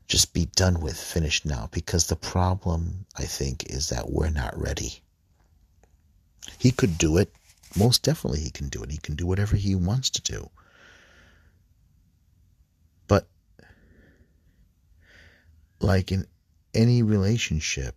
just 0.09 0.33
be 0.33 0.47
done 0.57 0.81
with 0.81 0.99
finished 0.99 1.47
now? 1.47 1.69
Because 1.71 2.09
the 2.09 2.17
problem 2.17 3.07
i 3.17 3.23
think 3.23 3.71
is 3.71 3.91
that 3.91 4.11
we're 4.11 4.31
not 4.31 4.61
ready. 4.61 5.03
He 6.59 6.73
could 6.73 6.99
do 6.99 7.17
it. 7.17 7.33
Most 7.77 8.03
definitely 8.03 8.41
he 8.41 8.51
can 8.51 8.69
do 8.69 8.83
it. 8.83 8.91
He 8.91 8.99
can 8.99 9.15
do 9.15 9.25
whatever 9.25 9.55
he 9.55 9.77
wants 9.77 10.11
to 10.11 10.23
do 10.23 10.51
like 15.85 16.11
in 16.13 16.27
any 16.73 17.03
relationship 17.03 17.95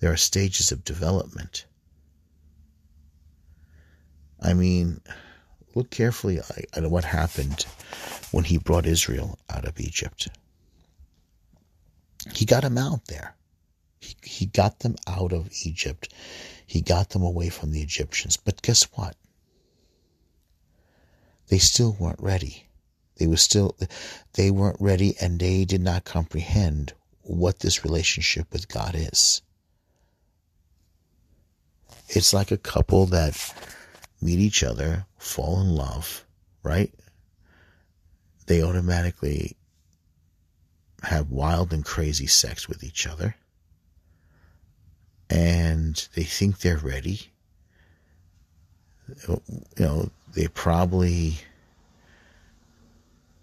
there 0.00 0.12
are 0.12 0.16
stages 0.16 0.72
of 0.72 0.84
development 0.84 1.64
I 4.40 4.54
mean, 4.54 5.00
look 5.74 5.90
carefully 5.90 6.38
at 6.38 6.90
what 6.90 7.04
happened 7.04 7.66
when 8.30 8.44
he 8.44 8.58
brought 8.58 8.86
Israel 8.86 9.38
out 9.50 9.64
of 9.64 9.80
Egypt. 9.80 10.28
He 12.34 12.44
got 12.44 12.62
them 12.62 12.78
out 12.78 13.06
there. 13.06 13.34
He, 14.00 14.14
he 14.22 14.46
got 14.46 14.80
them 14.80 14.96
out 15.06 15.32
of 15.32 15.50
Egypt. 15.64 16.12
He 16.66 16.82
got 16.82 17.10
them 17.10 17.22
away 17.22 17.48
from 17.48 17.72
the 17.72 17.82
Egyptians. 17.82 18.36
But 18.36 18.62
guess 18.62 18.84
what? 18.94 19.16
They 21.48 21.58
still 21.58 21.96
weren't 21.98 22.20
ready. 22.20 22.67
They 23.18 23.26
were 23.26 23.36
still 23.36 23.76
they 24.34 24.50
weren't 24.50 24.80
ready 24.80 25.14
and 25.20 25.38
they 25.38 25.64
did 25.64 25.80
not 25.80 26.04
comprehend 26.04 26.92
what 27.22 27.58
this 27.60 27.84
relationship 27.84 28.52
with 28.52 28.68
God 28.68 28.94
is. 28.94 29.42
It's 32.08 32.32
like 32.32 32.50
a 32.50 32.56
couple 32.56 33.06
that 33.06 33.36
meet 34.22 34.38
each 34.38 34.62
other, 34.62 35.06
fall 35.18 35.60
in 35.60 35.74
love, 35.74 36.24
right? 36.62 36.92
They 38.46 38.62
automatically 38.62 39.56
have 41.02 41.30
wild 41.30 41.72
and 41.72 41.84
crazy 41.84 42.26
sex 42.26 42.68
with 42.68 42.82
each 42.82 43.06
other. 43.06 43.36
And 45.28 46.08
they 46.14 46.24
think 46.24 46.60
they're 46.60 46.78
ready. 46.78 47.30
You 49.28 49.42
know, 49.78 50.10
they 50.34 50.48
probably 50.48 51.40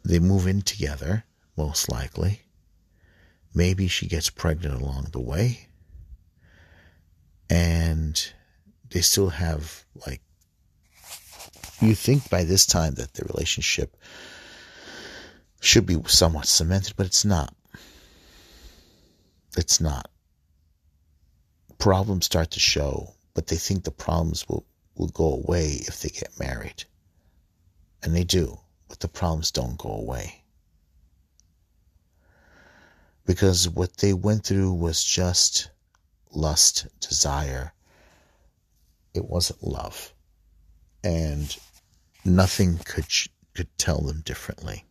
they 0.06 0.20
move 0.20 0.48
in 0.48 0.62
together, 0.62 1.26
most 1.58 1.90
likely. 1.90 2.42
Maybe 3.54 3.88
she 3.88 4.08
gets 4.08 4.30
pregnant 4.30 4.82
along 4.82 5.08
the 5.12 5.20
way. 5.20 5.68
And 7.50 8.32
they 8.90 9.02
still 9.02 9.30
have 9.30 9.84
like 10.06 10.22
you 11.82 11.96
think 11.96 12.30
by 12.30 12.44
this 12.44 12.66
time 12.66 12.96
that 12.96 13.14
the 13.14 13.26
relationship 13.26 13.98
should 15.60 15.86
be 15.86 16.02
somewhat 16.08 16.48
cemented, 16.48 16.94
but 16.96 17.06
it's 17.06 17.26
not. 17.26 17.54
It's 19.58 19.82
not. 19.82 20.10
Problems 21.78 22.26
start 22.26 22.52
to 22.52 22.60
show, 22.60 23.16
but 23.34 23.48
they 23.48 23.58
think 23.58 23.84
the 23.84 23.92
problems 23.92 24.48
will, 24.48 24.66
will 24.96 25.08
go 25.08 25.34
away 25.34 25.82
if 25.88 26.02
they 26.02 26.10
get 26.10 26.40
married. 26.40 26.86
And 28.04 28.16
they 28.16 28.24
do, 28.24 28.60
the 29.00 29.08
problems 29.08 29.52
don't 29.52 29.78
go 29.78 29.90
away. 29.90 30.44
Because 33.26 33.68
what 33.68 33.98
they 33.98 34.14
went 34.14 34.46
through 34.46 34.74
was 34.74 35.04
just 35.04 35.70
lust, 36.32 36.88
desire. 37.00 37.74
It 39.14 39.26
wasn't 39.26 39.64
love 39.64 40.14
and 41.06 41.56
nothing 42.26 42.80
could 42.80 43.06
could 43.54 43.78
tell 43.78 44.02
them 44.02 44.22
differently. 44.26 44.84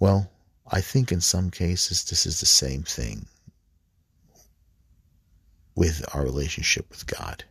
Well, 0.00 0.32
I 0.66 0.80
think 0.80 1.12
in 1.12 1.20
some 1.20 1.50
cases 1.50 2.04
this 2.04 2.26
is 2.26 2.40
the 2.40 2.46
same 2.46 2.82
thing 2.82 3.26
with 5.76 6.02
our 6.14 6.24
relationship 6.24 6.88
with 6.88 7.06
God. 7.06 7.44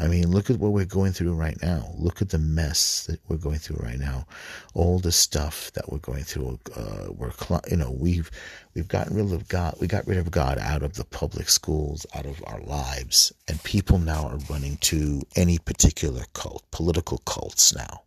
I 0.00 0.08
mean, 0.08 0.30
look 0.30 0.48
at 0.48 0.56
what 0.56 0.72
we're 0.72 0.86
going 0.86 1.12
through 1.12 1.34
right 1.34 1.60
now. 1.60 1.92
Look 1.98 2.22
at 2.22 2.30
the 2.30 2.38
mess 2.38 3.04
that 3.04 3.20
we're 3.28 3.36
going 3.36 3.58
through 3.58 3.84
right 3.84 3.98
now. 3.98 4.26
All 4.72 4.98
the 4.98 5.12
stuff 5.12 5.70
that 5.72 5.92
we're 5.92 5.98
going 5.98 6.24
through. 6.24 6.58
Uh, 6.74 7.12
we're, 7.12 7.32
you 7.70 7.76
know, 7.76 7.90
we've 7.90 8.30
we've 8.74 8.88
gotten 8.88 9.14
rid 9.14 9.30
of 9.30 9.46
God. 9.48 9.74
We 9.78 9.86
got 9.86 10.06
rid 10.06 10.16
of 10.16 10.30
God 10.30 10.56
out 10.58 10.82
of 10.82 10.94
the 10.94 11.04
public 11.04 11.50
schools, 11.50 12.06
out 12.14 12.24
of 12.24 12.42
our 12.46 12.62
lives, 12.62 13.30
and 13.46 13.62
people 13.62 13.98
now 13.98 14.26
are 14.26 14.38
running 14.48 14.78
to 14.78 15.20
any 15.36 15.58
particular 15.58 16.24
cult, 16.32 16.64
political 16.70 17.18
cults 17.18 17.74
now. 17.74 18.02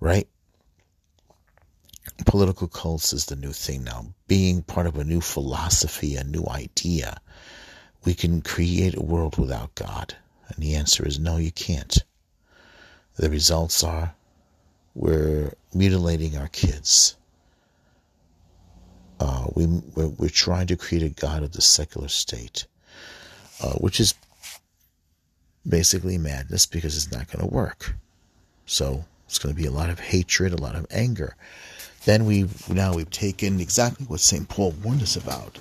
Right? 0.00 0.28
Political 2.24 2.68
cults 2.68 3.12
is 3.12 3.26
the 3.26 3.36
new 3.36 3.52
thing 3.52 3.84
now. 3.84 4.06
Being 4.28 4.62
part 4.62 4.86
of 4.86 4.96
a 4.96 5.04
new 5.04 5.20
philosophy, 5.20 6.16
a 6.16 6.24
new 6.24 6.46
idea, 6.48 7.20
we 8.06 8.14
can 8.14 8.40
create 8.40 8.96
a 8.96 9.02
world 9.02 9.36
without 9.36 9.74
God. 9.74 10.16
And 10.48 10.62
the 10.62 10.74
answer 10.74 11.06
is 11.06 11.18
no, 11.18 11.36
you 11.36 11.52
can't. 11.52 11.98
The 13.16 13.30
results 13.30 13.82
are 13.84 14.14
we're 14.94 15.52
mutilating 15.74 16.36
our 16.36 16.48
kids. 16.48 17.16
Uh, 19.20 19.46
we, 19.54 19.66
we're, 19.66 20.08
we're, 20.08 20.28
trying 20.28 20.68
to 20.68 20.76
create 20.76 21.02
a 21.02 21.08
God 21.08 21.42
of 21.42 21.52
the 21.52 21.60
secular 21.60 22.08
state, 22.08 22.66
uh, 23.60 23.72
which 23.74 23.98
is 23.98 24.14
basically 25.68 26.18
madness 26.18 26.66
because 26.66 26.96
it's 26.96 27.12
not 27.12 27.30
going 27.30 27.46
to 27.46 27.52
work. 27.52 27.94
So 28.66 29.04
it's 29.26 29.38
going 29.38 29.54
to 29.54 29.60
be 29.60 29.66
a 29.66 29.72
lot 29.72 29.90
of 29.90 29.98
hatred, 29.98 30.52
a 30.52 30.62
lot 30.62 30.76
of 30.76 30.86
anger. 30.90 31.36
Then 32.04 32.26
we 32.26 32.48
now 32.68 32.94
we've 32.94 33.10
taken 33.10 33.60
exactly 33.60 34.06
what 34.06 34.20
St. 34.20 34.48
Paul 34.48 34.72
warned 34.82 35.02
us 35.02 35.16
about. 35.16 35.58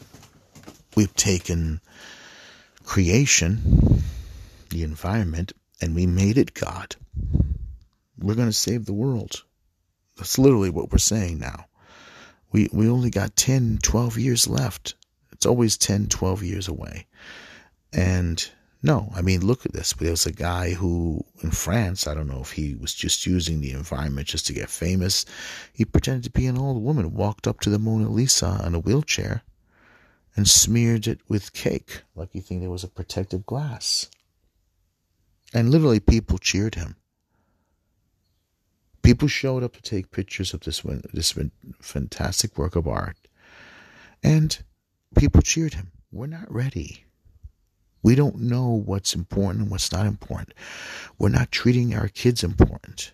We've 0.95 1.14
taken 1.16 1.82
creation 2.84 3.97
the 4.70 4.84
environment 4.84 5.53
and 5.82 5.95
we 5.95 6.05
made 6.05 6.38
it 6.38 6.53
God. 6.53 6.95
We're 8.20 8.36
going 8.36 8.49
to 8.49 8.53
save 8.53 8.86
the 8.86 8.93
world. 8.93 9.43
That's 10.15 10.39
literally 10.39 10.70
what 10.70 10.91
we're 10.91 10.97
saying 10.97 11.39
now. 11.39 11.65
We, 12.51 12.70
we 12.72 12.89
only 12.89 13.09
got 13.09 13.36
10, 13.36 13.80
12 13.84 14.18
years 14.18 14.47
left. 14.47 14.95
It's 15.32 15.45
always 15.45 15.78
10, 15.78 16.07
12 16.07 16.43
years 16.43 16.68
away. 16.68 17.05
And 17.93 18.49
no, 18.82 19.11
I 19.15 19.22
mean, 19.22 19.45
look 19.45 19.65
at 19.65 19.74
this. 19.74 19.93
There 19.93 20.11
was 20.11 20.26
a 20.26 20.32
guy 20.32 20.72
who, 20.72 21.24
in 21.41 21.51
France, 21.51 22.07
I 22.07 22.13
don't 22.13 22.28
know 22.28 22.41
if 22.41 22.51
he 22.51 22.76
was 22.76 22.93
just 22.93 23.26
using 23.26 23.59
the 23.59 23.72
environment 23.72 24.28
just 24.28 24.47
to 24.47 24.53
get 24.53 24.70
famous. 24.70 25.26
He 25.74 25.86
pretended 25.86 26.24
to 26.26 26.30
be 26.32 26.47
an 26.47 26.57
old 26.57 26.82
woman, 26.84 27.13
walked 27.13 27.47
up 27.47 27.59
to 27.61 27.70
the 27.70 27.80
Mona 27.80 28.09
Lisa 28.09 28.47
on 28.63 28.76
a 28.76 28.80
wheelchair, 28.80 29.43
and 30.36 30.47
smeared 30.47 31.07
it 31.07 31.20
with 31.28 31.53
cake, 31.53 32.03
like 32.15 32.30
you 32.34 32.41
think 32.41 32.61
there 32.61 32.70
was 32.70 32.84
a 32.84 32.88
protective 32.88 33.45
glass. 33.45 34.09
And 35.54 35.72
literally, 35.72 36.00
people 36.00 36.38
cheered 36.38 36.76
him. 36.76 36.95
People 39.02 39.28
showed 39.28 39.64
up 39.64 39.74
to 39.74 39.82
take 39.82 40.12
pictures 40.12 40.54
of 40.54 40.62
this 40.62 40.82
this 41.14 41.34
fantastic 41.82 42.58
work 42.58 42.76
of 42.76 42.88
art. 42.88 43.18
And 44.22 44.58
people 45.18 45.41
cheered 45.41 45.76
him. 45.76 45.91
We're 46.12 46.28
not 46.28 46.54
ready. 46.54 47.06
We 48.04 48.16
don't 48.16 48.41
know 48.41 48.70
what's 48.70 49.16
important 49.16 49.64
and 49.64 49.72
what's 49.72 49.91
not 49.91 50.06
important. 50.06 50.54
We're 51.18 51.30
not 51.30 51.52
treating 51.52 51.95
our 51.95 52.08
kids 52.08 52.43
important. 52.43 53.12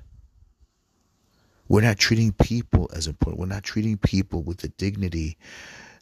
We're 1.67 1.81
not 1.81 1.97
treating 1.97 2.33
people 2.33 2.89
as 2.93 3.07
important. 3.07 3.39
We're 3.39 3.55
not 3.55 3.63
treating 3.63 3.97
people 3.97 4.43
with 4.43 4.59
the 4.59 4.67
dignity 4.67 5.37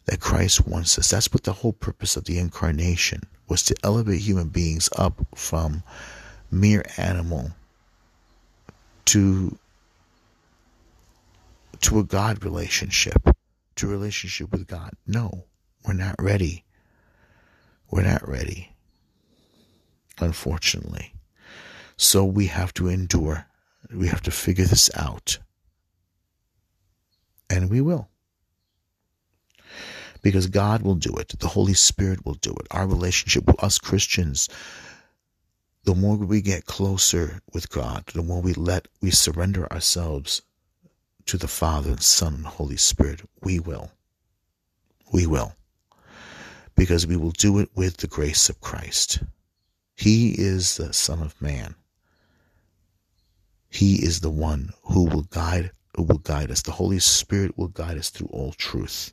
that 0.06 0.20
Christ 0.20 0.66
wants 0.66 0.98
us. 0.98 1.10
That's 1.10 1.32
what 1.32 1.44
the 1.44 1.52
whole 1.52 1.72
purpose 1.72 2.16
of 2.16 2.24
the 2.24 2.38
incarnation 2.38 3.22
was 3.48 3.62
to 3.64 3.76
elevate 3.84 4.20
human 4.20 4.48
beings 4.48 4.88
up 4.96 5.24
from 5.34 5.82
mere 6.52 6.84
animal 6.98 7.50
to 9.06 9.58
to 11.80 11.98
a 11.98 12.04
God 12.04 12.44
relationship, 12.44 13.20
to 13.74 13.88
a 13.88 13.90
relationship 13.90 14.52
with 14.52 14.68
God. 14.68 14.92
No, 15.06 15.46
we're 15.84 15.94
not 15.94 16.14
ready. 16.20 16.64
We're 17.90 18.04
not 18.04 18.28
ready. 18.28 18.72
Unfortunately. 20.20 21.12
So 21.96 22.24
we 22.24 22.46
have 22.46 22.72
to 22.74 22.88
endure. 22.88 23.46
We 23.92 24.06
have 24.06 24.22
to 24.22 24.30
figure 24.30 24.64
this 24.64 24.90
out. 24.96 25.38
And 27.50 27.68
we 27.68 27.80
will. 27.80 28.08
Because 30.22 30.46
God 30.46 30.82
will 30.82 30.94
do 30.94 31.14
it. 31.16 31.34
The 31.40 31.48
Holy 31.48 31.74
Spirit 31.74 32.24
will 32.24 32.34
do 32.34 32.52
it. 32.52 32.68
Our 32.70 32.86
relationship 32.86 33.44
with 33.46 33.62
us 33.62 33.78
Christians, 33.78 34.48
the 35.84 35.94
more 35.94 36.16
we 36.16 36.40
get 36.40 36.66
closer 36.66 37.40
with 37.52 37.70
God, 37.70 38.04
the 38.14 38.22
more 38.22 38.40
we 38.40 38.54
let, 38.54 38.86
we 39.00 39.10
surrender 39.10 39.70
ourselves 39.72 40.42
to 41.26 41.36
the 41.36 41.48
Father 41.48 41.90
and 41.90 42.02
Son 42.02 42.34
and 42.34 42.46
Holy 42.46 42.76
Spirit, 42.76 43.22
we 43.42 43.58
will. 43.58 43.90
We 45.12 45.26
will. 45.26 45.54
Because 46.76 47.06
we 47.06 47.16
will 47.16 47.32
do 47.32 47.58
it 47.58 47.68
with 47.74 47.98
the 47.98 48.06
grace 48.06 48.48
of 48.48 48.60
Christ. 48.60 49.22
He 49.94 50.30
is 50.30 50.76
the 50.76 50.92
Son 50.92 51.20
of 51.20 51.40
Man. 51.40 51.74
He 53.68 54.04
is 54.04 54.20
the 54.20 54.30
one 54.30 54.70
who 54.84 55.04
will 55.04 55.22
guide 55.22 55.72
who 55.96 56.04
will 56.04 56.18
guide 56.18 56.50
us. 56.50 56.62
The 56.62 56.72
Holy 56.72 56.98
Spirit 56.98 57.58
will 57.58 57.68
guide 57.68 57.98
us 57.98 58.08
through 58.08 58.28
all 58.28 58.52
truth. 58.52 59.12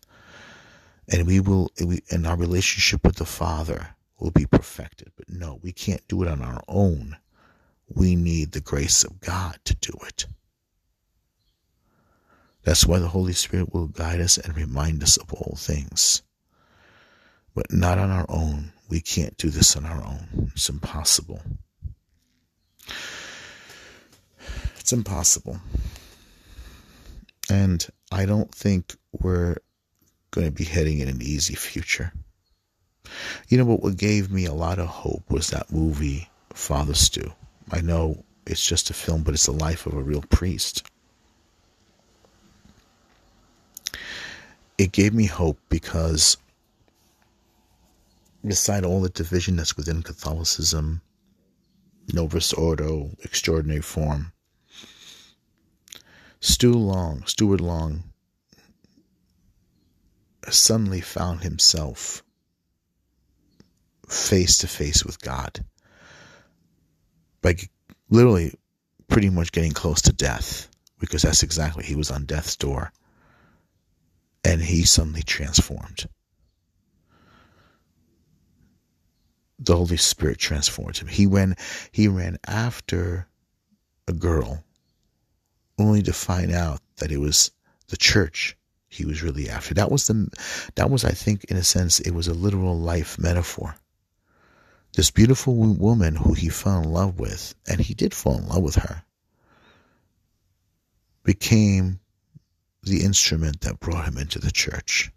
And 1.09 1.27
we 1.27 1.39
will 1.39 1.71
and 2.09 2.25
our 2.25 2.37
relationship 2.37 3.03
with 3.03 3.17
the 3.17 3.25
Father 3.25 3.95
will 4.19 4.31
be 4.31 4.45
perfected. 4.45 5.11
But 5.15 5.29
no, 5.29 5.59
we 5.61 5.71
can't 5.71 6.07
do 6.07 6.23
it 6.23 6.27
on 6.27 6.41
our 6.41 6.61
own. 6.67 7.17
We 7.87 8.15
need 8.15 8.51
the 8.51 8.61
grace 8.61 9.03
of 9.03 9.19
God 9.19 9.59
to 9.65 9.75
do 9.75 9.93
it. 10.05 10.25
That's 12.63 12.85
why 12.85 12.99
the 12.99 13.07
Holy 13.07 13.33
Spirit 13.33 13.73
will 13.73 13.87
guide 13.87 14.19
us 14.19 14.37
and 14.37 14.55
remind 14.55 15.01
us 15.01 15.17
of 15.17 15.33
all 15.33 15.55
things. 15.57 16.21
But 17.55 17.71
not 17.71 17.97
on 17.97 18.11
our 18.11 18.25
own. 18.29 18.73
We 18.89 19.01
can't 19.01 19.37
do 19.37 19.49
this 19.49 19.75
on 19.75 19.85
our 19.85 20.03
own. 20.03 20.51
It's 20.53 20.69
impossible. 20.69 21.41
It's 24.79 24.93
impossible. 24.93 25.59
And 27.49 27.87
I 28.11 28.25
don't 28.25 28.53
think 28.53 28.95
we're 29.11 29.57
going 30.31 30.47
to 30.47 30.51
be 30.51 30.63
heading 30.63 30.99
in 30.99 31.07
an 31.07 31.21
easy 31.21 31.55
future. 31.55 32.13
You 33.47 33.57
know, 33.57 33.65
but 33.65 33.81
what 33.81 33.97
gave 33.97 34.31
me 34.31 34.45
a 34.45 34.53
lot 34.53 34.79
of 34.79 34.87
hope 34.87 35.23
was 35.29 35.49
that 35.49 35.71
movie, 35.71 36.29
Father 36.53 36.93
Stu. 36.93 37.33
I 37.71 37.81
know 37.81 38.23
it's 38.45 38.65
just 38.65 38.89
a 38.89 38.93
film, 38.93 39.23
but 39.23 39.33
it's 39.33 39.45
the 39.45 39.51
life 39.51 39.85
of 39.85 39.93
a 39.93 40.01
real 40.01 40.23
priest. 40.29 40.83
It 44.77 44.91
gave 44.91 45.13
me 45.13 45.25
hope 45.25 45.59
because 45.69 46.37
beside 48.45 48.85
all 48.85 49.01
the 49.01 49.09
division 49.09 49.57
that's 49.57 49.75
within 49.75 50.01
Catholicism, 50.01 51.01
Novus 52.13 52.53
Ordo, 52.53 53.11
extraordinary 53.23 53.81
form, 53.81 54.31
Stu 56.39 56.71
Long, 56.71 57.23
Stuart 57.25 57.61
Long, 57.61 58.03
suddenly 60.49 61.01
found 61.01 61.41
himself 61.43 62.23
face 64.09 64.57
to 64.59 64.67
face 64.67 65.05
with 65.05 65.21
God 65.21 65.63
by 67.41 67.55
literally 68.09 68.53
pretty 69.07 69.29
much 69.29 69.51
getting 69.51 69.71
close 69.71 70.01
to 70.03 70.13
death 70.13 70.67
because 70.99 71.21
that's 71.21 71.43
exactly 71.43 71.83
he 71.83 71.95
was 71.95 72.11
on 72.11 72.25
death's 72.25 72.55
door 72.55 72.91
and 74.43 74.61
he 74.61 74.83
suddenly 74.83 75.23
transformed 75.23 76.07
the 79.59 79.75
Holy 79.75 79.97
Spirit 79.97 80.37
transformed 80.37 80.97
him. 80.97 81.07
He 81.07 81.27
went 81.27 81.59
he 81.91 82.07
ran 82.07 82.37
after 82.47 83.27
a 84.07 84.13
girl 84.13 84.63
only 85.77 86.01
to 86.03 86.13
find 86.13 86.51
out 86.51 86.81
that 86.97 87.11
it 87.11 87.17
was 87.17 87.51
the 87.87 87.97
church 87.97 88.57
he 88.87 89.05
was 89.05 89.21
really 89.21 89.49
after. 89.49 89.73
That 89.73 89.91
was 89.91 90.07
the 90.07 90.29
that 90.75 90.89
was 90.89 91.03
I 91.03 91.11
think 91.11 91.43
in 91.45 91.57
a 91.57 91.63
sense 91.63 91.99
it 91.99 92.11
was 92.11 92.27
a 92.27 92.33
literal 92.33 92.77
life 92.79 93.19
metaphor. 93.19 93.75
This 94.93 95.11
beautiful 95.11 95.55
woman 95.55 96.15
who 96.15 96.33
he 96.33 96.49
fell 96.49 96.81
in 96.81 96.91
love 96.91 97.19
with, 97.19 97.55
and 97.67 97.79
he 97.79 97.93
did 97.93 98.13
fall 98.13 98.37
in 98.39 98.47
love 98.47 98.63
with 98.63 98.75
her, 98.75 99.03
became 101.23 101.99
the 102.83 103.03
instrument 103.03 103.61
that 103.61 103.79
brought 103.79 104.05
him 104.05 104.17
into 104.17 104.39
the 104.39 104.51
church. 104.51 105.11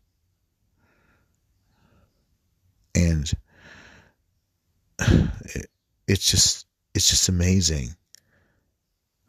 And 2.95 3.33
it, 4.99 5.71
it's 6.07 6.31
just 6.31 6.67
it's 6.95 7.09
just 7.09 7.29
amazing 7.29 7.97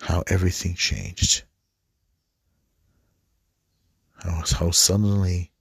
how 0.02 0.24
everything 0.28 0.76
changed. 0.76 1.44
How, 4.22 4.44
how 4.58 4.72
suddenly, 4.72 5.52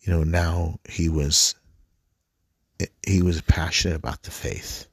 you 0.00 0.12
know, 0.12 0.24
now 0.24 0.78
he 0.88 1.08
was 1.08 1.54
he 3.06 3.22
was 3.22 3.40
passionate 3.42 3.96
about 3.96 4.22
the 4.22 4.30
faith. 4.30 4.86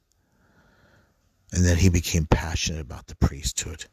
And 1.52 1.64
then 1.64 1.76
he 1.76 1.88
became 1.88 2.26
passionate 2.26 2.80
about 2.80 3.06
the 3.06 3.14
priesthood. 3.16 3.86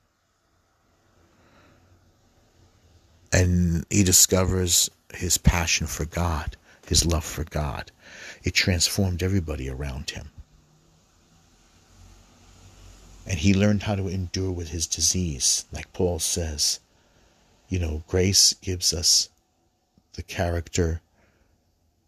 And 3.31 3.85
he 3.89 4.03
discovers 4.03 4.89
his 5.13 5.37
passion 5.37 5.87
for 5.87 6.05
God, 6.05 6.55
his 6.87 7.05
love 7.05 7.23
for 7.23 7.43
God. 7.43 7.91
It 8.43 8.53
transformed 8.53 9.23
everybody 9.23 9.69
around 9.69 10.11
him. 10.11 10.29
And 13.25 13.39
he 13.39 13.53
learned 13.53 13.83
how 13.83 13.95
to 13.95 14.07
endure 14.07 14.51
with 14.51 14.69
his 14.69 14.85
disease. 14.85 15.65
Like 15.71 15.93
Paul 15.93 16.19
says, 16.19 16.79
you 17.69 17.79
know, 17.79 18.03
grace 18.07 18.53
gives 18.61 18.93
us 18.93 19.29
the 20.13 20.23
character 20.23 21.01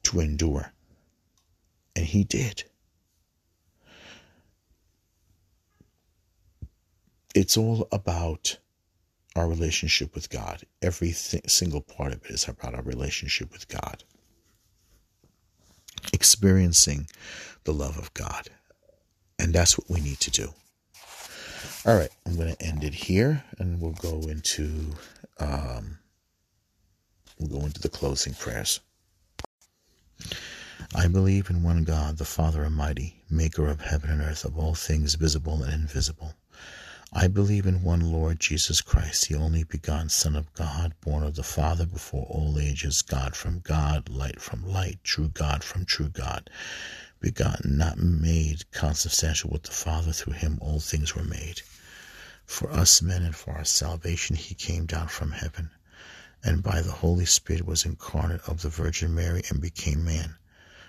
to 0.03 0.19
endure. 0.19 0.71
And 1.95 2.05
he 2.05 2.23
did. 2.23 2.63
It's 7.33 7.57
all 7.57 7.87
about 7.91 8.57
our 9.35 9.47
relationship 9.47 10.15
with 10.15 10.29
God. 10.29 10.63
Every 10.81 11.11
th- 11.11 11.49
single 11.49 11.81
part 11.81 12.13
of 12.13 12.23
it 12.25 12.31
is 12.31 12.47
about 12.47 12.73
our 12.73 12.81
relationship 12.81 13.51
with 13.51 13.67
God. 13.67 14.03
Experiencing 16.13 17.07
the 17.65 17.73
love 17.73 17.97
of 17.97 18.13
God. 18.13 18.49
And 19.37 19.53
that's 19.53 19.77
what 19.77 19.89
we 19.89 19.99
need 19.99 20.19
to 20.21 20.31
do. 20.31 20.53
All 21.85 21.95
right, 21.95 22.09
I'm 22.25 22.35
going 22.35 22.55
to 22.55 22.65
end 22.65 22.83
it 22.83 22.95
here, 22.95 23.43
and 23.59 23.79
we'll 23.79 23.91
go 23.91 24.21
into 24.27 24.93
um, 25.39 25.99
we'll 27.37 27.59
go 27.59 27.65
into 27.65 27.79
the 27.79 27.89
closing 27.89 28.33
prayers. 28.33 28.79
I 30.93 31.07
believe 31.07 31.49
in 31.49 31.63
one 31.63 31.85
God, 31.85 32.17
the 32.17 32.25
Father 32.25 32.65
Almighty, 32.65 33.23
maker 33.29 33.67
of 33.67 33.79
heaven 33.79 34.09
and 34.09 34.21
earth, 34.21 34.43
of 34.43 34.57
all 34.57 34.75
things 34.75 35.15
visible 35.15 35.63
and 35.63 35.73
invisible. 35.73 36.33
I 37.13 37.29
believe 37.29 37.65
in 37.65 37.81
one 37.81 38.01
Lord 38.11 38.41
Jesus 38.41 38.81
Christ, 38.81 39.29
the 39.29 39.35
only 39.35 39.63
begotten 39.63 40.09
Son 40.09 40.35
of 40.35 40.53
God, 40.53 40.93
born 40.99 41.23
of 41.23 41.35
the 41.35 41.43
Father 41.43 41.85
before 41.85 42.25
all 42.25 42.59
ages, 42.59 43.01
God 43.01 43.37
from 43.37 43.59
God, 43.59 44.09
light 44.09 44.41
from 44.41 44.67
light, 44.67 44.99
true 45.01 45.29
God 45.29 45.63
from 45.63 45.85
true 45.85 46.09
God, 46.09 46.49
begotten, 47.21 47.77
not 47.77 47.97
made, 47.97 48.69
consubstantial 48.71 49.51
with 49.51 49.63
the 49.63 49.71
Father, 49.71 50.11
through 50.11 50.33
him 50.33 50.57
all 50.59 50.81
things 50.81 51.15
were 51.15 51.23
made. 51.23 51.61
For 52.45 52.69
us 52.69 53.01
men 53.01 53.23
and 53.23 53.33
for 53.33 53.51
our 53.53 53.63
salvation 53.63 54.35
he 54.35 54.53
came 54.53 54.85
down 54.85 55.07
from 55.07 55.31
heaven, 55.31 55.71
and 56.43 56.61
by 56.61 56.81
the 56.81 56.91
Holy 56.91 57.25
Spirit 57.25 57.65
was 57.65 57.85
incarnate 57.85 58.41
of 58.41 58.61
the 58.61 58.67
Virgin 58.67 59.15
Mary 59.15 59.41
and 59.49 59.61
became 59.61 60.03
man. 60.03 60.35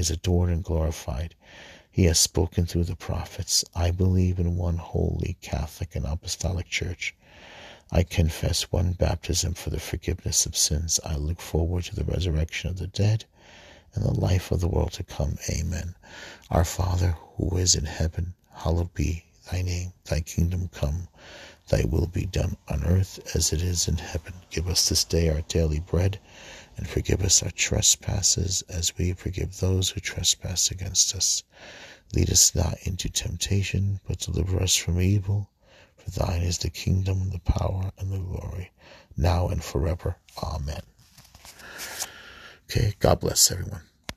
is 0.00 0.10
adored 0.10 0.50
and 0.50 0.64
glorified. 0.64 1.36
He 1.92 2.04
has 2.06 2.18
spoken 2.18 2.66
through 2.66 2.84
the 2.84 2.96
prophets. 2.96 3.64
I 3.74 3.92
believe 3.92 4.40
in 4.40 4.56
one 4.56 4.78
holy, 4.78 5.36
Catholic, 5.40 5.94
and 5.94 6.06
Apostolic 6.06 6.68
Church. 6.68 7.14
I 7.92 8.02
confess 8.02 8.72
one 8.72 8.92
baptism 8.92 9.54
for 9.54 9.70
the 9.70 9.78
forgiveness 9.78 10.46
of 10.46 10.56
sins. 10.56 10.98
I 11.04 11.16
look 11.16 11.40
forward 11.40 11.84
to 11.84 11.94
the 11.94 12.04
resurrection 12.04 12.70
of 12.70 12.78
the 12.78 12.86
dead 12.86 13.26
and 13.94 14.04
the 14.04 14.18
life 14.18 14.50
of 14.50 14.60
the 14.60 14.68
world 14.68 14.92
to 14.92 15.02
come. 15.02 15.36
Amen. 15.50 15.94
Our 16.50 16.64
Father, 16.64 17.16
who 17.36 17.56
is 17.58 17.74
in 17.74 17.84
heaven, 17.84 18.34
hallowed 18.54 18.94
be 18.94 19.24
thy 19.50 19.62
name. 19.62 19.92
Thy 20.04 20.20
kingdom 20.20 20.70
come. 20.72 21.08
Thy 21.68 21.84
will 21.84 22.06
be 22.06 22.26
done 22.26 22.56
on 22.68 22.84
earth 22.84 23.20
as 23.34 23.52
it 23.52 23.62
is 23.62 23.86
in 23.88 23.98
heaven. 23.98 24.32
Give 24.50 24.68
us 24.68 24.88
this 24.88 25.04
day 25.04 25.28
our 25.28 25.42
daily 25.42 25.80
bread, 25.80 26.18
and 26.80 26.88
forgive 26.88 27.22
us 27.22 27.42
our 27.42 27.50
trespasses 27.50 28.62
as 28.70 28.96
we 28.96 29.12
forgive 29.12 29.60
those 29.60 29.90
who 29.90 30.00
trespass 30.00 30.70
against 30.70 31.14
us. 31.14 31.44
Lead 32.14 32.30
us 32.30 32.54
not 32.54 32.78
into 32.84 33.10
temptation, 33.10 34.00
but 34.08 34.18
deliver 34.18 34.62
us 34.62 34.74
from 34.76 34.98
evil. 34.98 35.50
For 35.98 36.10
thine 36.10 36.40
is 36.40 36.56
the 36.56 36.70
kingdom, 36.70 37.28
the 37.28 37.38
power, 37.38 37.92
and 37.98 38.10
the 38.10 38.18
glory, 38.18 38.72
now 39.14 39.48
and 39.48 39.62
forever. 39.62 40.16
Amen. 40.42 40.80
Okay, 42.70 42.94
God 42.98 43.20
bless 43.20 43.52
everyone. 43.52 43.82